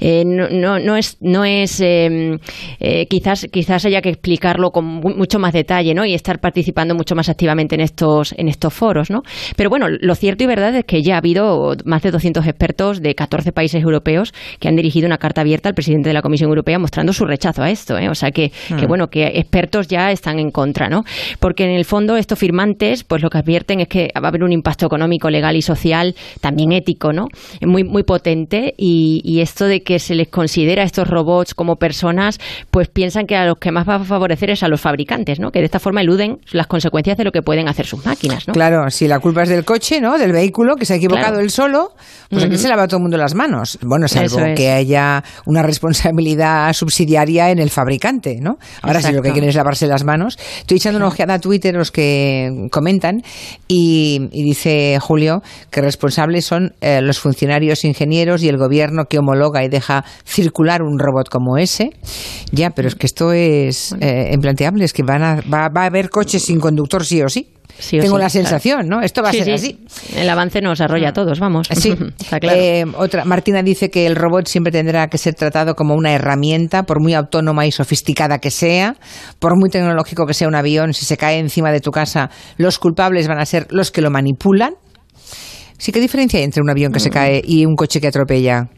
Eh, 0.00 0.22
no, 0.26 0.78
no, 0.78 0.96
es, 0.96 1.16
no 1.22 1.46
es 1.46 1.80
em, 1.80 2.38
eh, 2.78 3.06
quizás, 3.06 3.46
quizás 3.50 3.86
haya 3.86 4.02
que 4.02 4.10
explicarlo 4.10 4.70
con 4.70 4.84
mucho 4.84 5.38
más 5.38 5.54
detalle, 5.54 5.94
¿no? 5.94 6.04
Y 6.04 6.12
estar 6.12 6.40
participando 6.40 6.94
mucho 6.94 7.14
más 7.14 7.30
activamente 7.30 7.74
en 7.74 7.80
estos, 7.80 8.34
en 8.36 8.48
estos 8.48 8.74
foros, 8.74 9.10
¿no? 9.10 9.22
Pero 9.56 9.70
bueno, 9.70 9.86
lo 9.88 10.14
cierto 10.14 10.44
y 10.44 10.46
verdad 10.46 10.76
es 10.76 10.84
que 10.84 11.02
ya 11.02 11.14
ha 11.14 11.18
habido 11.18 11.74
más 11.86 12.02
de 12.02 12.10
200 12.10 12.46
expertos 12.46 13.00
de 13.00 13.14
14 13.14 13.52
países 13.52 13.82
europeos 13.82 14.34
que 14.60 14.68
han 14.68 14.76
dirigido 14.76 15.05
una 15.06 15.18
carta 15.18 15.40
abierta 15.40 15.68
al 15.68 15.74
presidente 15.74 16.10
de 16.10 16.14
la 16.14 16.22
Comisión 16.22 16.48
Europea 16.48 16.78
mostrando 16.78 17.12
su 17.12 17.24
rechazo 17.24 17.62
a 17.62 17.70
esto. 17.70 17.98
¿eh? 17.98 18.08
O 18.08 18.14
sea 18.14 18.30
que, 18.30 18.52
mm. 18.70 18.86
bueno, 18.86 19.08
que 19.08 19.26
expertos 19.26 19.88
ya 19.88 20.10
están 20.10 20.38
en 20.38 20.50
contra, 20.50 20.88
¿no? 20.88 21.02
Porque 21.40 21.64
en 21.64 21.70
el 21.70 21.84
fondo 21.84 22.16
estos 22.16 22.38
firmantes, 22.38 23.04
pues 23.04 23.22
lo 23.22 23.30
que 23.30 23.38
advierten 23.38 23.80
es 23.80 23.88
que 23.88 24.10
va 24.16 24.26
a 24.26 24.28
haber 24.28 24.42
un 24.42 24.52
impacto 24.52 24.86
económico, 24.86 25.30
legal 25.30 25.56
y 25.56 25.62
social, 25.62 26.14
también 26.40 26.72
ético, 26.72 27.12
¿no? 27.12 27.26
Muy, 27.62 27.84
muy 27.84 28.02
potente 28.02 28.74
y, 28.76 29.36
esto 29.36 29.66
de 29.66 29.82
que 29.82 29.98
se 29.98 30.14
les 30.14 30.28
considera 30.28 30.82
a 30.82 30.86
estos 30.86 31.06
robots 31.06 31.54
como 31.54 31.76
personas, 31.76 32.38
pues 32.70 32.88
piensan 32.88 33.26
que 33.26 33.36
a 33.36 33.44
los 33.44 33.58
que 33.58 33.70
más 33.70 33.86
va 33.86 33.96
a 33.96 34.04
favorecer 34.04 34.50
es 34.50 34.62
a 34.62 34.68
los 34.68 34.80
fabricantes, 34.80 35.38
¿no? 35.38 35.50
Que 35.50 35.58
de 35.58 35.66
esta 35.66 35.78
forma 35.78 36.00
eluden 36.00 36.38
las 36.52 36.66
consecuencias 36.66 37.18
de 37.18 37.24
lo 37.24 37.32
que 37.32 37.42
pueden 37.42 37.68
hacer 37.68 37.84
sus 37.84 38.04
máquinas, 38.06 38.48
¿no? 38.48 38.54
Claro, 38.54 38.88
si 38.88 39.06
la 39.06 39.20
culpa 39.20 39.42
es 39.42 39.50
del 39.50 39.64
coche, 39.64 40.00
¿no? 40.00 40.18
Del 40.18 40.32
vehículo 40.32 40.76
que 40.76 40.86
se 40.86 40.94
ha 40.94 40.96
equivocado 40.96 41.38
él 41.38 41.50
solo, 41.50 41.90
pues 42.30 42.44
aquí 42.44 42.56
se 42.56 42.68
lava 42.68 42.88
todo 42.88 42.96
el 42.96 43.02
mundo 43.02 43.18
las 43.18 43.34
manos. 43.34 43.78
Bueno, 43.82 44.06
es 44.06 44.16
algo 44.16 44.38
que 44.56 44.70
haya 44.70 44.95
una, 45.46 45.62
responsabilidad 45.62 46.72
subsidiaria 46.72 47.50
en 47.50 47.58
el 47.58 47.70
fabricante, 47.70 48.38
¿no? 48.40 48.58
Ahora 48.82 49.02
sí 49.02 49.12
lo 49.12 49.22
que 49.22 49.32
quieren 49.32 49.50
es 49.50 49.56
lavarse 49.56 49.86
las 49.86 50.04
manos. 50.04 50.38
Estoy 50.58 50.76
echando 50.76 50.98
una 50.98 51.08
ojeada 51.08 51.34
a 51.34 51.38
Twitter 51.38 51.74
los 51.74 51.90
que 51.90 52.68
comentan 52.70 53.22
y, 53.68 54.28
dice 54.32 54.98
Julio 55.00 55.42
que 55.70 55.80
responsables 55.80 56.44
son 56.44 56.74
eh, 56.80 57.00
los 57.00 57.18
funcionarios 57.18 57.84
ingenieros 57.84 58.42
y 58.42 58.48
el 58.48 58.58
gobierno 58.58 59.04
que 59.06 59.18
homologa 59.18 59.64
y 59.64 59.68
deja 59.68 60.04
circular 60.24 60.82
un 60.82 60.98
robot 60.98 61.28
como 61.28 61.58
ese. 61.58 61.90
Ya, 62.52 62.70
pero 62.70 62.88
es 62.88 62.94
que 62.94 63.06
esto 63.06 63.32
es 63.32 63.94
eh, 64.00 64.30
implanteable, 64.32 64.84
es 64.84 64.92
que 64.92 65.02
van 65.02 65.22
a, 65.22 65.36
va, 65.42 65.68
va 65.68 65.82
a 65.82 65.86
haber 65.86 66.10
coches 66.10 66.44
sin 66.44 66.60
conductor 66.60 67.04
sí 67.04 67.22
o 67.22 67.28
sí. 67.28 67.55
Tengo 67.90 68.18
la 68.18 68.28
sensación, 68.28 68.88
¿no? 68.88 69.00
Esto 69.00 69.22
va 69.22 69.30
a 69.30 69.32
ser 69.32 69.52
así. 69.52 69.78
El 70.14 70.28
avance 70.28 70.60
nos 70.60 70.80
arrolla 70.80 71.10
a 71.10 71.12
todos, 71.12 71.40
vamos. 71.40 71.68
Sí. 71.72 71.94
Eh, 72.48 72.84
otra, 72.96 73.24
Martina 73.24 73.62
dice 73.62 73.90
que 73.90 74.06
el 74.06 74.14
robot 74.14 74.46
siempre 74.46 74.72
tendrá 74.72 75.08
que 75.08 75.18
ser 75.18 75.34
tratado 75.34 75.74
como 75.74 75.94
una 75.94 76.12
herramienta, 76.12 76.84
por 76.84 77.00
muy 77.00 77.14
autónoma 77.14 77.66
y 77.66 77.72
sofisticada 77.72 78.38
que 78.38 78.50
sea, 78.50 78.96
por 79.38 79.58
muy 79.58 79.68
tecnológico 79.68 80.26
que 80.26 80.34
sea 80.34 80.48
un 80.48 80.54
avión, 80.54 80.92
si 80.92 81.04
se 81.04 81.16
cae 81.16 81.38
encima 81.38 81.72
de 81.72 81.80
tu 81.80 81.90
casa, 81.90 82.30
los 82.56 82.78
culpables 82.78 83.26
van 83.28 83.38
a 83.38 83.46
ser 83.46 83.66
los 83.70 83.90
que 83.90 84.00
lo 84.00 84.10
manipulan. 84.10 84.74
Sí, 85.78 85.92
¿qué 85.92 86.00
diferencia 86.00 86.38
hay 86.38 86.44
entre 86.44 86.62
un 86.62 86.70
avión 86.70 86.92
que 86.92 87.00
se 87.00 87.10
mm. 87.10 87.12
cae 87.12 87.42
y 87.44 87.66
un 87.66 87.74
coche 87.74 88.00
que 88.00 88.08
atropella? 88.08 88.68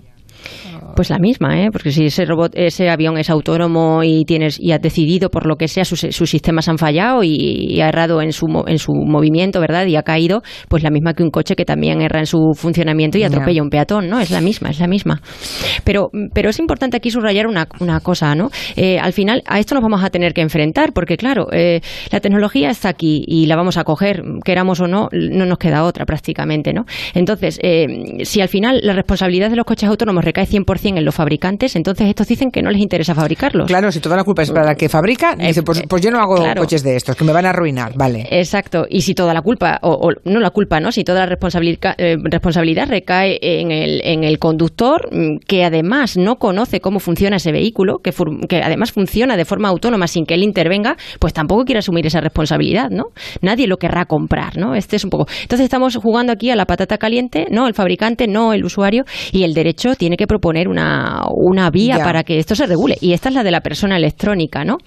Pues 0.98 1.10
la 1.10 1.20
misma, 1.20 1.62
¿eh? 1.62 1.68
porque 1.70 1.92
si 1.92 2.06
ese 2.06 2.24
robot, 2.24 2.54
ese 2.56 2.90
avión 2.90 3.18
es 3.18 3.30
autónomo 3.30 4.02
y 4.02 4.24
tienes 4.24 4.58
y 4.58 4.72
ha 4.72 4.80
decidido 4.80 5.30
por 5.30 5.46
lo 5.46 5.54
que 5.54 5.68
sea 5.68 5.84
sus, 5.84 6.00
sistemas 6.00 6.68
han 6.68 6.76
fallado 6.76 7.22
y, 7.22 7.80
ha 7.80 7.88
errado 7.88 8.20
en 8.20 8.32
su 8.32 8.46
en 8.66 8.80
su 8.80 8.92
movimiento, 8.92 9.60
¿verdad? 9.60 9.86
Y 9.86 9.94
ha 9.94 10.02
caído, 10.02 10.42
pues 10.68 10.82
la 10.82 10.90
misma 10.90 11.14
que 11.14 11.22
un 11.22 11.30
coche 11.30 11.54
que 11.54 11.64
también 11.64 12.02
erra 12.02 12.18
en 12.18 12.26
su 12.26 12.52
funcionamiento 12.56 13.16
y 13.16 13.22
atropella 13.22 13.60
a 13.60 13.62
un 13.62 13.70
peatón, 13.70 14.08
¿no? 14.08 14.18
Es 14.18 14.32
la 14.32 14.40
misma, 14.40 14.70
es 14.70 14.80
la 14.80 14.88
misma. 14.88 15.20
Pero 15.84 16.10
pero 16.34 16.50
es 16.50 16.58
importante 16.58 16.96
aquí 16.96 17.12
subrayar 17.12 17.46
una, 17.46 17.68
una 17.78 18.00
cosa, 18.00 18.34
¿no? 18.34 18.50
Eh, 18.74 18.98
al 18.98 19.12
final 19.12 19.44
a 19.46 19.60
esto 19.60 19.76
nos 19.76 19.84
vamos 19.84 20.02
a 20.02 20.10
tener 20.10 20.34
que 20.34 20.40
enfrentar 20.40 20.92
porque 20.92 21.16
claro, 21.16 21.46
eh, 21.52 21.80
la 22.10 22.18
tecnología 22.18 22.70
está 22.70 22.88
aquí 22.88 23.22
y 23.24 23.46
la 23.46 23.54
vamos 23.54 23.76
a 23.76 23.84
coger, 23.84 24.24
queramos 24.44 24.80
o 24.80 24.88
no, 24.88 25.10
no 25.12 25.46
nos 25.46 25.58
queda 25.58 25.84
otra 25.84 26.04
prácticamente, 26.06 26.72
¿no? 26.72 26.86
Entonces, 27.14 27.60
eh, 27.62 27.86
si 28.24 28.40
al 28.40 28.48
final 28.48 28.80
la 28.82 28.94
responsabilidad 28.94 29.48
de 29.48 29.54
los 29.54 29.64
coches 29.64 29.88
autónomos 29.88 30.24
recae 30.24 30.44
100% 30.44 30.87
en 30.96 31.04
los 31.04 31.14
fabricantes, 31.14 31.76
entonces 31.76 32.08
estos 32.08 32.26
dicen 32.26 32.50
que 32.50 32.62
no 32.62 32.70
les 32.70 32.80
interesa 32.80 33.14
fabricarlos. 33.14 33.66
Claro, 33.66 33.92
si 33.92 34.00
toda 34.00 34.16
la 34.16 34.24
culpa 34.24 34.42
es 34.42 34.50
para 34.50 34.64
la 34.64 34.74
que 34.74 34.88
fabrica, 34.88 35.34
dice, 35.36 35.62
pues, 35.62 35.82
pues, 35.88 36.02
yo 36.02 36.10
no 36.10 36.20
hago 36.20 36.36
coches 36.56 36.82
de 36.82 36.96
estos, 36.96 37.16
que 37.16 37.24
me 37.24 37.32
van 37.32 37.46
a 37.46 37.50
arruinar, 37.50 37.92
vale. 37.96 38.26
Exacto, 38.30 38.86
y 38.88 39.02
si 39.02 39.14
toda 39.14 39.34
la 39.34 39.42
culpa, 39.42 39.78
o, 39.82 40.10
no 40.24 40.40
la 40.40 40.50
culpa, 40.50 40.80
¿no? 40.80 40.92
Si 40.92 41.04
toda 41.04 41.20
la 41.20 41.26
responsabilidad, 41.26 41.94
eh, 41.98 42.16
responsabilidad 42.22 42.88
recae 42.88 43.38
en 43.40 43.70
el, 43.70 44.00
en 44.04 44.24
el 44.24 44.38
conductor, 44.38 45.08
mm, 45.10 45.38
que 45.46 45.64
además 45.64 46.16
no 46.16 46.36
conoce 46.36 46.80
cómo 46.80 47.00
funciona 47.00 47.36
ese 47.36 47.52
vehículo, 47.52 47.98
que, 47.98 48.12
que 48.48 48.62
además 48.62 48.92
funciona 48.92 49.36
de 49.36 49.44
forma 49.44 49.68
autónoma 49.68 50.06
sin 50.06 50.24
que 50.24 50.34
él 50.34 50.42
intervenga, 50.42 50.96
pues 51.18 51.32
tampoco 51.32 51.64
quiere 51.64 51.80
asumir 51.80 52.06
esa 52.06 52.20
responsabilidad, 52.20 52.90
¿no? 52.90 53.06
Nadie 53.42 53.66
lo 53.66 53.76
querrá 53.76 54.06
comprar, 54.06 54.56
¿no? 54.56 54.74
Este 54.74 54.96
es 54.96 55.04
un 55.04 55.10
poco. 55.10 55.26
Entonces 55.42 55.64
estamos 55.64 55.96
jugando 55.96 56.32
aquí 56.32 56.50
a 56.50 56.56
la 56.56 56.66
patata 56.66 56.98
caliente, 56.98 57.46
no 57.50 57.66
el 57.66 57.74
fabricante, 57.74 58.26
no 58.26 58.52
el 58.52 58.64
usuario, 58.64 59.04
y 59.32 59.44
el 59.44 59.54
derecho 59.54 59.94
tiene 59.94 60.16
que 60.16 60.26
proponer 60.26 60.68
una, 60.68 60.77
una 61.30 61.70
vía 61.70 61.98
para 61.98 62.24
que 62.24 62.38
esto 62.38 62.54
se 62.54 62.66
regule. 62.66 62.96
Y 63.00 63.12
esta 63.12 63.28
es 63.28 63.34
la 63.34 63.42
de 63.42 63.50
la 63.50 63.60
persona 63.60 63.96
electrónica, 63.96 64.64
¿no? 64.64 64.78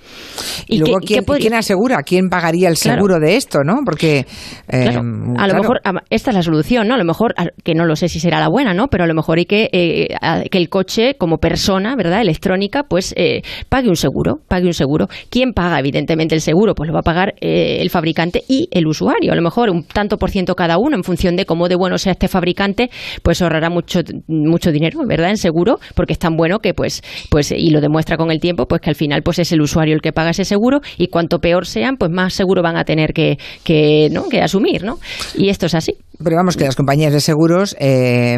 Y, 0.67 0.79
luego, 0.79 0.99
¿quién, 0.99 1.53
asegura? 1.53 1.97
¿Quién 2.03 2.29
pagaría 2.29 2.69
el 2.69 2.77
seguro 2.77 3.19
de 3.19 3.35
esto, 3.35 3.59
no? 3.63 3.79
Porque... 3.85 4.25
Eh, 4.69 4.89
a 5.37 5.47
lo 5.47 5.55
mejor 5.55 5.81
esta 6.09 6.31
es 6.31 6.35
la 6.35 6.43
solución, 6.43 6.87
¿no? 6.87 6.95
A 6.95 6.97
lo 6.97 7.05
mejor, 7.05 7.33
que 7.63 7.73
no 7.73 7.85
lo 7.85 7.95
sé 7.95 8.09
si 8.09 8.19
será 8.19 8.39
la 8.39 8.49
buena, 8.49 8.73
¿no? 8.73 8.87
Pero 8.87 9.03
a 9.03 9.07
lo 9.07 9.13
mejor 9.13 9.37
hay 9.37 9.45
que, 9.45 9.69
eh, 9.71 10.07
que 10.49 10.57
el 10.57 10.69
coche, 10.69 11.15
como 11.17 11.37
persona, 11.37 11.95
¿verdad? 11.95 12.21
Electrónica, 12.21 12.83
pues 12.83 13.13
eh, 13.17 13.41
pague 13.69 13.89
un 13.89 13.95
seguro, 13.95 14.39
pague 14.47 14.67
un 14.67 14.73
seguro. 14.73 15.07
¿Quién 15.29 15.53
paga, 15.53 15.79
evidentemente, 15.79 16.35
el 16.35 16.41
seguro? 16.41 16.75
Pues 16.75 16.87
lo 16.87 16.93
va 16.93 16.99
a 16.99 17.03
pagar 17.03 17.35
el 17.41 17.89
fabricante 17.89 18.43
y 18.47 18.67
el 18.71 18.87
usuario. 18.87 19.31
A 19.31 19.35
lo 19.35 19.41
mejor 19.41 19.69
un 19.69 19.83
tanto 19.83 20.17
por 20.17 20.29
ciento 20.29 20.55
cada 20.55 20.77
uno, 20.77 20.95
en 20.95 21.03
función 21.03 21.35
de 21.35 21.45
cómo 21.45 21.67
de 21.67 21.75
bueno 21.75 21.97
sea 21.97 22.13
este 22.13 22.27
fabricante, 22.27 22.89
pues 23.23 23.41
ahorrará 23.41 23.69
mucho, 23.69 24.01
mucho 24.27 24.71
dinero, 24.71 24.99
¿verdad? 25.07 25.29
En 25.29 25.37
seguro 25.37 25.70
porque 25.95 26.13
es 26.13 26.19
tan 26.19 26.35
bueno 26.35 26.59
que 26.59 26.73
pues 26.73 27.01
pues 27.29 27.51
y 27.51 27.69
lo 27.69 27.81
demuestra 27.81 28.17
con 28.17 28.31
el 28.31 28.39
tiempo 28.39 28.65
pues 28.65 28.81
que 28.81 28.89
al 28.89 28.95
final 28.95 29.21
pues 29.23 29.39
es 29.39 29.51
el 29.51 29.61
usuario 29.61 29.95
el 29.95 30.01
que 30.01 30.11
paga 30.11 30.31
ese 30.31 30.45
seguro 30.45 30.81
y 30.97 31.07
cuanto 31.07 31.39
peor 31.39 31.65
sean 31.65 31.97
pues 31.97 32.11
más 32.11 32.33
seguro 32.33 32.61
van 32.61 32.77
a 32.77 32.83
tener 32.83 33.13
que 33.13 33.37
que 33.63 34.09
no 34.11 34.29
que 34.29 34.41
asumir 34.41 34.83
no 34.83 34.99
y 35.35 35.49
esto 35.49 35.65
es 35.65 35.75
así. 35.75 35.93
Pero 36.23 36.35
vamos 36.35 36.55
que 36.55 36.65
las 36.65 36.75
compañías 36.75 37.13
de 37.13 37.19
seguros 37.19 37.75
eh, 37.79 38.37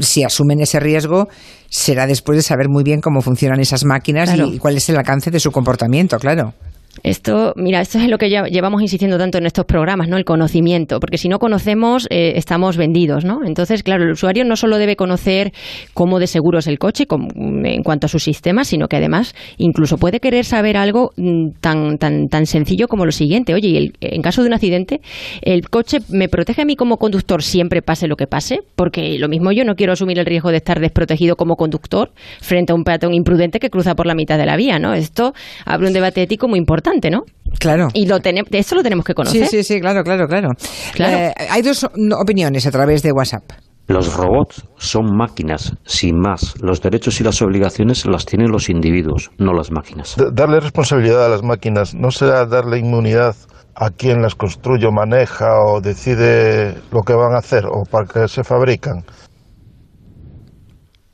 si 0.00 0.22
asumen 0.22 0.60
ese 0.60 0.80
riesgo 0.80 1.28
será 1.68 2.06
después 2.06 2.36
de 2.36 2.42
saber 2.42 2.68
muy 2.68 2.84
bien 2.84 3.00
cómo 3.00 3.20
funcionan 3.20 3.60
esas 3.60 3.84
máquinas 3.84 4.32
y 4.36 4.58
cuál 4.58 4.76
es 4.76 4.88
el 4.88 4.96
alcance 4.96 5.30
de 5.30 5.40
su 5.40 5.50
comportamiento 5.50 6.18
claro 6.18 6.54
esto, 7.02 7.52
mira, 7.56 7.80
esto 7.80 7.98
es 7.98 8.08
lo 8.08 8.18
que 8.18 8.28
llevamos 8.28 8.82
insistiendo 8.82 9.18
tanto 9.18 9.38
en 9.38 9.46
estos 9.46 9.64
programas, 9.64 10.08
¿no? 10.08 10.16
El 10.16 10.24
conocimiento, 10.24 11.00
porque 11.00 11.18
si 11.18 11.28
no 11.28 11.38
conocemos, 11.38 12.06
eh, 12.10 12.32
estamos 12.36 12.76
vendidos, 12.76 13.24
¿no? 13.24 13.40
Entonces, 13.44 13.82
claro, 13.82 14.04
el 14.04 14.12
usuario 14.12 14.44
no 14.44 14.56
solo 14.56 14.78
debe 14.78 14.96
conocer 14.96 15.52
cómo 15.94 16.18
de 16.18 16.26
seguro 16.26 16.58
es 16.58 16.66
el 16.66 16.78
coche 16.78 17.06
en 17.08 17.82
cuanto 17.82 18.06
a 18.06 18.08
su 18.08 18.18
sistema, 18.18 18.64
sino 18.64 18.88
que 18.88 18.96
además 18.96 19.34
incluso 19.58 19.98
puede 19.98 20.20
querer 20.20 20.44
saber 20.44 20.76
algo 20.76 21.12
mm, 21.16 21.60
tan, 21.60 21.98
tan, 21.98 22.28
tan 22.28 22.46
sencillo 22.46 22.88
como 22.88 23.04
lo 23.04 23.12
siguiente. 23.12 23.54
Oye, 23.54 23.92
en 24.00 24.22
caso 24.22 24.42
de 24.42 24.48
un 24.48 24.54
accidente, 24.54 25.00
¿el 25.42 25.68
coche 25.68 25.98
me 26.08 26.28
protege 26.28 26.62
a 26.62 26.64
mí 26.64 26.76
como 26.76 26.96
conductor 26.96 27.42
siempre 27.42 27.82
pase 27.82 28.08
lo 28.08 28.16
que 28.16 28.26
pase? 28.26 28.60
Porque 28.74 29.18
lo 29.18 29.28
mismo 29.28 29.52
yo 29.52 29.64
no 29.64 29.74
quiero 29.74 29.92
asumir 29.92 30.18
el 30.18 30.26
riesgo 30.26 30.50
de 30.50 30.56
estar 30.56 30.80
desprotegido 30.80 31.36
como 31.36 31.56
conductor 31.56 32.10
frente 32.40 32.72
a 32.72 32.74
un 32.74 32.84
peatón 32.84 33.14
imprudente 33.14 33.58
que 33.60 33.70
cruza 33.70 33.94
por 33.94 34.06
la 34.06 34.14
mitad 34.14 34.38
de 34.38 34.46
la 34.46 34.56
vía, 34.56 34.78
¿no? 34.78 34.94
Esto 34.94 35.34
abre 35.64 35.88
un 35.88 35.92
debate 35.92 36.22
ético 36.22 36.48
muy 36.48 36.58
importante 36.58 36.85
¿no? 37.10 37.24
Claro. 37.58 37.88
Y 37.94 38.06
lo 38.06 38.18
esto 38.22 38.74
lo 38.74 38.82
tenemos 38.82 39.04
que 39.04 39.14
conocer. 39.14 39.46
Sí, 39.46 39.62
sí, 39.62 39.64
sí, 39.64 39.80
claro, 39.80 40.02
claro, 40.02 40.26
claro. 40.26 40.50
Eh, 40.98 41.32
hay 41.50 41.62
dos 41.62 41.84
opiniones 42.18 42.66
a 42.66 42.70
través 42.70 43.02
de 43.02 43.12
WhatsApp. 43.12 43.44
Los 43.88 44.14
robots 44.14 44.64
son 44.78 45.16
máquinas, 45.16 45.72
sin 45.84 46.18
más. 46.18 46.54
Los 46.60 46.80
derechos 46.80 47.20
y 47.20 47.24
las 47.24 47.40
obligaciones 47.40 48.04
las 48.04 48.26
tienen 48.26 48.50
los 48.50 48.68
individuos, 48.68 49.30
no 49.38 49.52
las 49.52 49.70
máquinas. 49.70 50.16
darle 50.32 50.60
responsabilidad 50.60 51.24
a 51.24 51.28
las 51.28 51.42
máquinas 51.42 51.94
no 51.94 52.10
será 52.10 52.46
darle 52.46 52.78
inmunidad 52.78 53.36
a 53.76 53.90
quien 53.90 54.22
las 54.22 54.34
construye 54.34 54.86
o 54.86 54.92
maneja 54.92 55.60
o 55.62 55.80
decide 55.80 56.74
lo 56.90 57.02
que 57.02 57.14
van 57.14 57.34
a 57.34 57.38
hacer 57.38 57.64
o 57.66 57.84
para 57.84 58.06
qué 58.06 58.26
se 58.26 58.42
fabrican. 58.42 59.04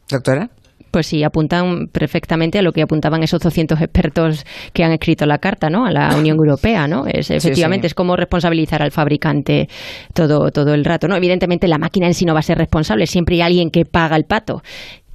Doctora 0.09 0.49
pues 0.93 1.07
sí, 1.07 1.25
apuntan 1.25 1.89
perfectamente 1.89 2.59
a 2.59 2.63
lo 2.63 2.73
que 2.73 2.83
apuntaban 2.83 3.23
esos 3.23 3.41
200 3.41 3.81
expertos 3.81 4.45
que 4.73 4.85
han 4.85 4.93
escrito 4.93 5.27
la 5.27 5.39
carta, 5.39 5.71
¿no? 5.71 5.87
A 5.87 5.91
la 5.91 6.15
Unión 6.19 6.37
Europea, 6.37 6.87
¿no? 6.87 7.07
Es, 7.07 7.31
efectivamente, 7.31 7.87
es 7.89 7.95
como 7.95 8.15
responsabilizar 8.15 8.83
al 8.83 8.93
fabricante 8.93 9.69
todo, 10.15 10.51
todo 10.51 10.75
el 10.75 10.85
rato, 10.85 11.09
¿no? 11.09 11.17
Evidentemente 11.17 11.67
la 11.67 11.79
máquina 11.79 12.07
en 12.07 12.15
sí 12.15 12.27
no 12.27 12.35
va 12.35 12.41
a 12.41 12.43
ser 12.43 12.59
responsable, 12.59 13.07
siempre 13.07 13.37
hay 13.37 13.43
alguien 13.43 13.71
que 13.71 13.85
paga 13.87 14.17
el 14.17 14.25
pato 14.25 14.63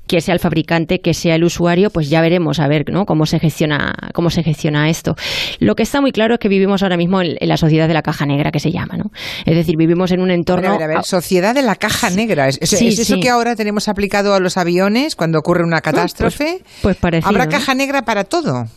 que 0.08 0.22
sea 0.22 0.34
el 0.34 0.39
fabricante, 0.39 1.02
que 1.02 1.13
sea 1.13 1.36
el 1.36 1.43
usuario, 1.43 1.89
pues 1.89 2.10
ya 2.10 2.22
veremos 2.22 2.60
a 2.60 2.67
ver 2.67 2.89
¿no? 2.89 3.06
cómo 3.06 3.26
se 3.26 3.39
gestiona, 3.39 3.93
cómo 4.13 4.30
se 4.30 4.43
gestiona 4.43 4.89
esto. 4.89 5.15
Lo 5.60 5.76
que 5.76 5.84
está 5.84 6.02
muy 6.02 6.12
claro 6.12 6.36
es 6.36 6.39
que 6.39 6.50
vivimos 6.50 6.84
ahora 6.84 6.98
mismo 6.98 7.22
en, 7.22 7.38
la 7.41 7.58
sociedad 7.58 7.88
de 7.88 7.93
la 7.93 8.02
caja 8.02 8.26
negra 8.26 8.52
que 8.52 8.60
se 8.60 8.72
llama, 8.72 8.98
¿no? 8.98 9.12
Es 9.46 9.56
decir, 9.56 9.76
vivimos 9.78 10.12
en 10.12 10.22
un 10.22 10.32
entorno. 10.32 10.70
A 10.70 10.72
ver, 10.72 10.84
a 10.84 10.88
ver, 10.88 11.04
sociedad 11.04 11.54
de 11.54 11.62
la 11.62 11.76
caja 11.76 12.10
negra. 12.10 12.48
¿Es, 12.48 12.60
eso 12.62 13.20
que 13.22 13.30
ahora 13.30 13.56
tenemos 13.56 13.88
aplicado 13.88 14.34
a 14.34 14.39
los 14.39 14.58
aviones 14.58 15.15
cuando 15.15 15.39
ocurre 15.39 15.63
una 15.63 15.82
pues, 15.82 15.96
catástrofe? 15.96 16.62
Pues, 16.82 16.98
pues 16.98 17.26
Habrá 17.26 17.48
caja 17.48 17.74
negra 17.74 18.04
para 18.04 18.24
todo. 18.24 18.67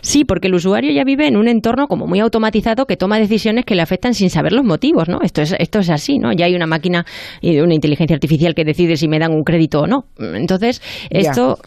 Sí, 0.00 0.24
porque 0.24 0.48
el 0.48 0.54
usuario 0.54 0.92
ya 0.92 1.04
vive 1.04 1.26
en 1.26 1.36
un 1.36 1.48
entorno 1.48 1.86
como 1.88 2.06
muy 2.06 2.20
automatizado 2.20 2.86
que 2.86 2.96
toma 2.96 3.18
decisiones 3.18 3.64
que 3.64 3.74
le 3.74 3.82
afectan 3.82 4.14
sin 4.14 4.30
saber 4.30 4.52
los 4.52 4.64
motivos, 4.64 5.08
¿no? 5.08 5.20
Esto 5.22 5.42
es, 5.42 5.54
esto 5.58 5.80
es 5.80 5.90
así, 5.90 6.18
¿no? 6.18 6.32
Ya 6.32 6.46
hay 6.46 6.54
una 6.54 6.66
máquina 6.66 7.04
y 7.40 7.58
una 7.60 7.74
inteligencia 7.74 8.14
artificial 8.14 8.54
que 8.54 8.64
decide 8.64 8.96
si 8.96 9.08
me 9.08 9.18
dan 9.18 9.32
un 9.32 9.42
crédito 9.42 9.80
o 9.80 9.86
no. 9.86 10.06
Entonces, 10.18 10.82
esto 11.10 11.58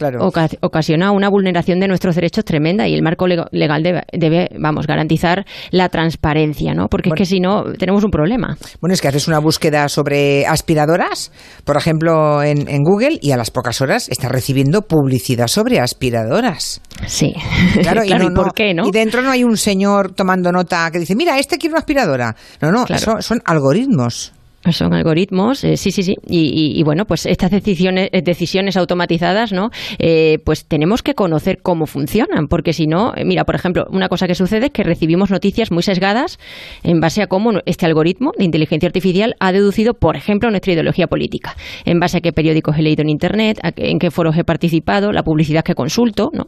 ocasiona 0.60 1.10
una 1.12 1.28
vulneración 1.28 1.80
de 1.80 1.88
nuestros 1.88 2.14
derechos 2.14 2.44
tremenda 2.44 2.88
y 2.88 2.94
el 2.94 3.02
marco 3.02 3.26
legal 3.26 3.82
debe, 4.12 4.48
vamos, 4.58 4.86
garantizar 4.86 5.44
la 5.70 5.88
transparencia, 5.88 6.74
¿no? 6.74 6.88
Porque 6.88 7.10
es 7.10 7.14
que 7.14 7.26
si 7.26 7.40
no, 7.40 7.64
tenemos 7.78 8.04
un 8.04 8.10
problema. 8.10 8.56
Bueno, 8.80 8.94
es 8.94 9.00
que 9.00 9.08
haces 9.08 9.28
una 9.28 9.38
búsqueda 9.38 9.88
sobre 9.88 10.46
aspiradoras, 10.46 11.32
por 11.64 11.76
ejemplo, 11.76 12.42
en, 12.42 12.68
en 12.68 12.82
Google, 12.82 13.18
y 13.20 13.32
a 13.32 13.36
las 13.36 13.50
pocas 13.50 13.80
horas 13.80 14.08
estás 14.08 14.30
recibiendo 14.30 14.82
publicidad 14.82 15.46
sobre 15.48 15.80
aspiradoras. 15.80 16.80
Sí. 17.06 17.34
Claro, 17.82 17.91
y, 18.04 18.30
por 18.30 18.54
qué, 18.54 18.74
¿no? 18.74 18.86
Y 18.86 18.90
dentro 18.90 19.22
no 19.22 19.30
hay 19.30 19.44
un 19.44 19.56
señor 19.56 20.12
tomando 20.12 20.50
nota 20.52 20.90
que 20.90 20.98
dice, 20.98 21.14
mira, 21.14 21.38
este 21.38 21.58
quiere 21.58 21.72
una 21.72 21.80
aspiradora. 21.80 22.34
No, 22.60 22.72
no, 22.72 22.84
eso 22.88 23.20
son 23.22 23.42
algoritmos. 23.44 24.32
Son 24.70 24.94
algoritmos, 24.94 25.64
eh, 25.64 25.76
sí, 25.76 25.90
sí, 25.90 26.04
sí. 26.04 26.16
Y, 26.28 26.80
bueno, 26.84 27.04
pues 27.04 27.26
estas 27.26 27.50
decisiones, 27.50 28.10
eh, 28.12 28.22
decisiones 28.22 28.76
automatizadas, 28.76 29.52
¿no? 29.52 29.70
Eh, 29.98 30.38
pues 30.44 30.66
tenemos 30.66 31.02
que 31.02 31.14
conocer 31.14 31.58
cómo 31.62 31.86
funcionan, 31.86 32.46
porque 32.46 32.72
si 32.72 32.86
no, 32.86 33.12
mira, 33.24 33.44
por 33.44 33.56
ejemplo, 33.56 33.86
una 33.90 34.08
cosa 34.08 34.28
que 34.28 34.36
sucede 34.36 34.66
es 34.66 34.72
que 34.72 34.84
recibimos 34.84 35.30
noticias 35.30 35.72
muy 35.72 35.82
sesgadas 35.82 36.38
en 36.84 37.00
base 37.00 37.22
a 37.22 37.26
cómo 37.26 37.50
este 37.66 37.86
algoritmo 37.86 38.30
de 38.38 38.44
inteligencia 38.44 38.86
artificial 38.86 39.34
ha 39.40 39.50
deducido, 39.50 39.94
por 39.94 40.16
ejemplo, 40.16 40.48
nuestra 40.50 40.72
ideología 40.72 41.08
política, 41.08 41.56
en 41.84 41.98
base 41.98 42.18
a 42.18 42.20
qué 42.20 42.32
periódicos 42.32 42.78
he 42.78 42.82
leído 42.82 43.02
en 43.02 43.08
Internet, 43.08 43.58
en 43.76 43.98
qué 43.98 44.12
foros 44.12 44.38
he 44.38 44.44
participado, 44.44 45.10
la 45.10 45.24
publicidad 45.24 45.64
que 45.64 45.74
consulto, 45.74 46.30
¿no? 46.32 46.44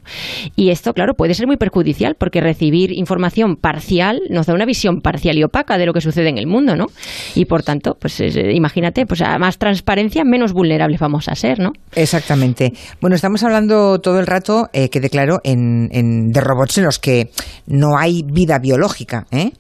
Y 0.55 0.71
esto, 0.71 0.93
claro, 0.93 1.15
puede 1.15 1.35
ser 1.35 1.49
muy 1.49 1.57
perjudicial, 1.57 2.15
porque 2.17 2.41
recibir 2.41 2.93
información 2.93 3.57
parcial 3.57 4.21
nos 4.31 4.47
da 4.47 4.55
una 4.55 4.67
visión 4.67 5.01
parcial 5.01 5.37
y 5.37 5.43
opaca 5.43 5.79
de 5.79 5.87
lo 5.87 5.93
que 5.93 6.01
sucede 6.01 6.29
en 6.29 6.39
el 6.39 6.47
mundo, 6.47 6.77
¿no? 6.77 6.87
Y 7.35 7.47
por 7.47 7.65
tanto, 7.65 7.97
pues 8.05 8.21
eh, 8.21 8.53
imagínate, 8.53 9.07
pues 9.07 9.23
a 9.23 9.39
más 9.39 9.57
transparencia, 9.57 10.25
menos 10.27 10.53
vulnerables 10.53 11.01
vamos 11.01 11.27
a 11.31 11.35
ser, 11.35 11.59
¿no? 11.59 11.73
Exactamente. 11.95 12.75
Bueno, 13.01 13.17
estamos 13.17 13.43
hablando 13.45 13.99
todo 13.99 14.21
el 14.21 14.27
rato, 14.27 14.69
eh, 14.75 14.91
que 14.91 15.01
declaro, 15.01 15.41
en, 15.43 15.89
de 16.31 16.41
robots 16.43 16.77
en 16.77 16.85
los 16.85 16.99
que 16.99 17.31
no 17.67 17.97
hay 17.97 18.23
vida 18.23 18.59
biológica, 18.59 19.25
¿eh? 19.31 19.53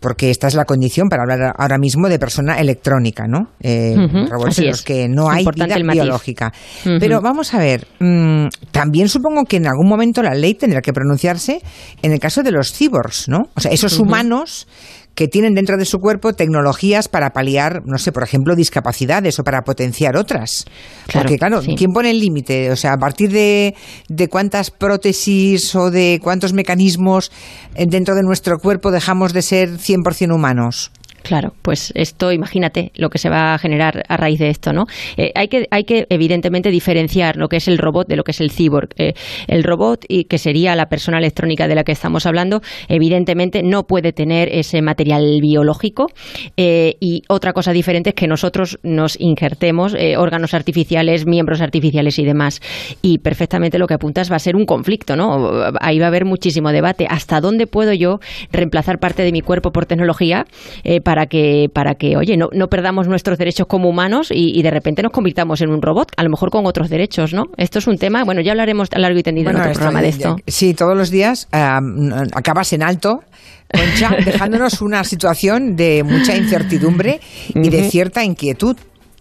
porque 0.00 0.30
esta 0.30 0.48
es 0.48 0.56
la 0.56 0.64
condición 0.64 1.08
para 1.08 1.22
hablar 1.22 1.54
ahora 1.56 1.78
mismo 1.78 2.08
de 2.08 2.18
persona 2.18 2.58
electrónica, 2.58 3.28
¿no? 3.28 3.50
Eh, 3.60 3.94
robots 4.28 4.58
en 4.58 4.66
los 4.66 4.82
que 4.82 5.08
no 5.08 5.30
hay 5.30 5.44
vida 5.54 5.76
biológica. 5.76 6.52
Pero 6.82 7.20
vamos 7.20 7.54
a 7.54 7.58
ver, 7.58 7.86
mm, 8.00 8.48
también 8.72 9.08
supongo 9.08 9.44
que 9.44 9.58
en 9.58 9.68
algún 9.68 9.88
momento 9.88 10.24
la 10.24 10.34
ley 10.34 10.54
tendrá 10.54 10.80
que 10.80 10.92
pronunciarse 10.92 11.62
en 12.02 12.10
el 12.12 12.18
caso 12.18 12.42
de 12.42 12.50
los 12.50 12.72
cyborgs, 12.72 13.28
¿no? 13.28 13.42
O 13.54 13.60
sea, 13.60 13.70
esos 13.70 13.96
humanos 14.00 14.66
que 15.14 15.28
tienen 15.28 15.54
dentro 15.54 15.76
de 15.76 15.84
su 15.84 15.98
cuerpo 15.98 16.32
tecnologías 16.32 17.08
para 17.08 17.30
paliar, 17.30 17.82
no 17.84 17.98
sé, 17.98 18.12
por 18.12 18.22
ejemplo, 18.22 18.54
discapacidades 18.54 19.38
o 19.38 19.44
para 19.44 19.62
potenciar 19.62 20.16
otras. 20.16 20.64
Porque, 21.12 21.36
claro, 21.36 21.60
¿quién 21.76 21.92
pone 21.92 22.10
el 22.10 22.20
límite? 22.20 22.70
O 22.70 22.76
sea, 22.76 22.94
a 22.94 22.98
partir 22.98 23.30
de, 23.30 23.74
de 24.08 24.28
cuántas 24.28 24.70
prótesis 24.70 25.74
o 25.74 25.90
de 25.90 26.18
cuántos 26.22 26.52
mecanismos 26.52 27.30
eh, 27.74 27.86
dentro 27.86 28.14
de 28.14 28.22
nuestro 28.22 28.58
cuerpo 28.58 28.90
dejamos 28.90 29.32
de 29.32 29.42
ser 29.42 29.78
100% 29.78 30.34
humanos. 30.34 30.90
Claro, 31.22 31.54
pues 31.62 31.92
esto, 31.94 32.32
imagínate 32.32 32.90
lo 32.96 33.08
que 33.08 33.18
se 33.18 33.30
va 33.30 33.54
a 33.54 33.58
generar 33.58 34.02
a 34.08 34.16
raíz 34.16 34.40
de 34.40 34.48
esto, 34.48 34.72
¿no? 34.72 34.86
Eh, 35.16 35.30
hay, 35.34 35.48
que, 35.48 35.68
hay 35.70 35.84
que, 35.84 36.06
evidentemente, 36.10 36.70
diferenciar 36.70 37.36
lo 37.36 37.48
que 37.48 37.56
es 37.56 37.68
el 37.68 37.78
robot 37.78 38.08
de 38.08 38.16
lo 38.16 38.24
que 38.24 38.32
es 38.32 38.40
el 38.40 38.50
cyborg. 38.50 38.88
Eh, 38.96 39.14
el 39.46 39.62
robot, 39.62 40.04
y 40.08 40.24
que 40.24 40.38
sería 40.38 40.74
la 40.74 40.86
persona 40.86 41.18
electrónica 41.18 41.68
de 41.68 41.76
la 41.76 41.84
que 41.84 41.92
estamos 41.92 42.26
hablando, 42.26 42.60
evidentemente 42.88 43.62
no 43.62 43.84
puede 43.84 44.12
tener 44.12 44.48
ese 44.48 44.82
material 44.82 45.40
biológico. 45.40 46.08
Eh, 46.56 46.96
y 46.98 47.22
otra 47.28 47.52
cosa 47.52 47.72
diferente 47.72 48.10
es 48.10 48.14
que 48.16 48.26
nosotros 48.26 48.78
nos 48.82 49.18
injertemos 49.20 49.94
órganos 50.16 50.54
artificiales, 50.54 51.26
miembros 51.26 51.60
artificiales 51.60 52.18
y 52.18 52.24
demás. 52.24 52.60
Y 53.00 53.18
perfectamente 53.18 53.78
lo 53.78 53.86
que 53.86 53.94
apuntas 53.94 54.30
va 54.30 54.36
a 54.36 54.40
ser 54.40 54.56
un 54.56 54.66
conflicto, 54.66 55.16
¿no? 55.16 55.52
Ahí 55.80 55.98
va 55.98 56.06
a 56.06 56.08
haber 56.08 56.24
muchísimo 56.24 56.72
debate. 56.72 57.06
¿Hasta 57.08 57.40
dónde 57.40 57.66
puedo 57.66 57.92
yo 57.92 58.18
reemplazar 58.50 58.98
parte 58.98 59.22
de 59.22 59.32
mi 59.32 59.40
cuerpo 59.40 59.70
por 59.70 59.86
tecnología? 59.86 60.46
para 61.04 61.11
que, 61.26 61.68
para 61.72 61.94
que 61.94 62.16
oye, 62.16 62.36
no, 62.36 62.48
no 62.52 62.68
perdamos 62.68 63.08
nuestros 63.08 63.38
derechos 63.38 63.66
como 63.66 63.88
humanos 63.88 64.28
y, 64.30 64.62
de 64.62 64.70
repente 64.70 65.02
nos 65.02 65.12
convirtamos 65.12 65.60
en 65.60 65.70
un 65.70 65.82
robot, 65.82 66.12
a 66.16 66.22
lo 66.22 66.30
mejor 66.30 66.50
con 66.50 66.66
otros 66.66 66.88
derechos, 66.88 67.32
¿no? 67.32 67.44
Esto 67.56 67.78
es 67.78 67.86
un 67.86 67.98
tema, 67.98 68.24
bueno, 68.24 68.40
ya 68.40 68.52
hablaremos 68.52 68.88
a 68.92 68.98
largo 68.98 69.18
y 69.18 69.22
tendido 69.22 69.50
en 69.50 69.56
otro 69.56 69.72
programa 69.72 70.02
de 70.02 70.08
esto. 70.08 70.36
Sí, 70.46 70.74
todos 70.74 70.96
los 70.96 71.10
días 71.10 71.48
acabas 71.52 72.72
en 72.72 72.82
alto, 72.82 73.20
Concha, 73.72 74.16
dejándonos 74.24 74.82
una 74.82 75.04
situación 75.04 75.76
de 75.76 76.02
mucha 76.04 76.36
incertidumbre 76.36 77.20
y 77.54 77.70
de 77.70 77.90
cierta 77.90 78.22
inquietud 78.22 78.76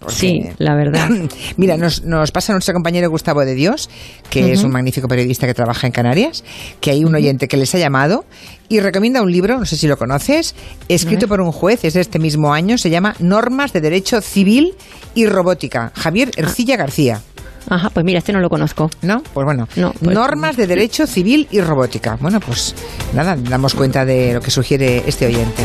sí, 0.07 0.49
la 0.57 0.75
verdad. 0.75 1.09
Mira, 1.57 1.77
nos, 1.77 2.03
nos, 2.03 2.31
pasa 2.31 2.53
nuestro 2.53 2.73
compañero 2.73 3.09
Gustavo 3.09 3.41
de 3.45 3.55
Dios, 3.55 3.89
que 4.29 4.51
es 4.51 4.63
un 4.63 4.71
magnífico 4.71 5.07
periodista 5.07 5.47
que 5.47 5.53
trabaja 5.53 5.87
en 5.87 5.93
Canarias, 5.93 6.43
que 6.79 6.91
hay 6.91 7.03
un 7.03 7.15
oyente 7.15 7.47
que 7.47 7.57
les 7.57 7.73
ha 7.75 7.77
llamado 7.77 8.25
y 8.69 8.79
recomienda 8.79 9.21
un 9.21 9.31
libro, 9.31 9.59
no 9.59 9.65
sé 9.65 9.75
si 9.75 9.87
lo 9.87 9.97
conoces, 9.97 10.55
escrito 10.87 11.27
por 11.27 11.41
un 11.41 11.51
juez, 11.51 11.83
es 11.83 11.93
de 11.93 12.01
este 12.01 12.19
mismo 12.19 12.53
año, 12.53 12.77
se 12.77 12.89
llama 12.89 13.15
Normas 13.19 13.73
de 13.73 13.81
Derecho 13.81 14.21
Civil 14.21 14.75
y 15.13 15.25
Robótica, 15.25 15.91
Javier 15.95 16.31
Ercilla 16.37 16.77
García. 16.77 17.21
Ajá, 17.69 17.89
pues 17.89 18.05
mira, 18.05 18.19
este 18.19 18.33
no 18.33 18.39
lo 18.39 18.49
conozco. 18.49 18.89
¿No? 19.01 19.21
Pues 19.33 19.45
bueno. 19.45 19.67
Pues 19.73 20.01
Normas 20.01 20.57
de 20.57 20.67
Derecho 20.67 21.05
Civil 21.05 21.47
y 21.51 21.61
Robótica. 21.61 22.17
Bueno, 22.19 22.39
pues 22.39 22.75
nada, 23.13 23.35
damos 23.37 23.75
cuenta 23.75 24.03
de 24.03 24.33
lo 24.33 24.41
que 24.41 24.51
sugiere 24.51 25.03
este 25.05 25.27
oyente. 25.27 25.63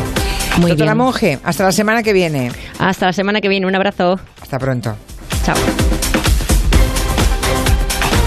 Muy 0.58 0.70
Doctora 0.70 0.92
bien. 0.94 1.04
Monge, 1.04 1.38
hasta 1.44 1.64
la 1.64 1.72
semana 1.72 2.02
que 2.02 2.12
viene. 2.12 2.50
Hasta 2.78 3.06
la 3.06 3.12
semana 3.12 3.40
que 3.40 3.48
viene, 3.48 3.66
un 3.66 3.74
abrazo. 3.74 4.18
Hasta 4.40 4.58
pronto. 4.58 4.96
Chao. 5.44 5.56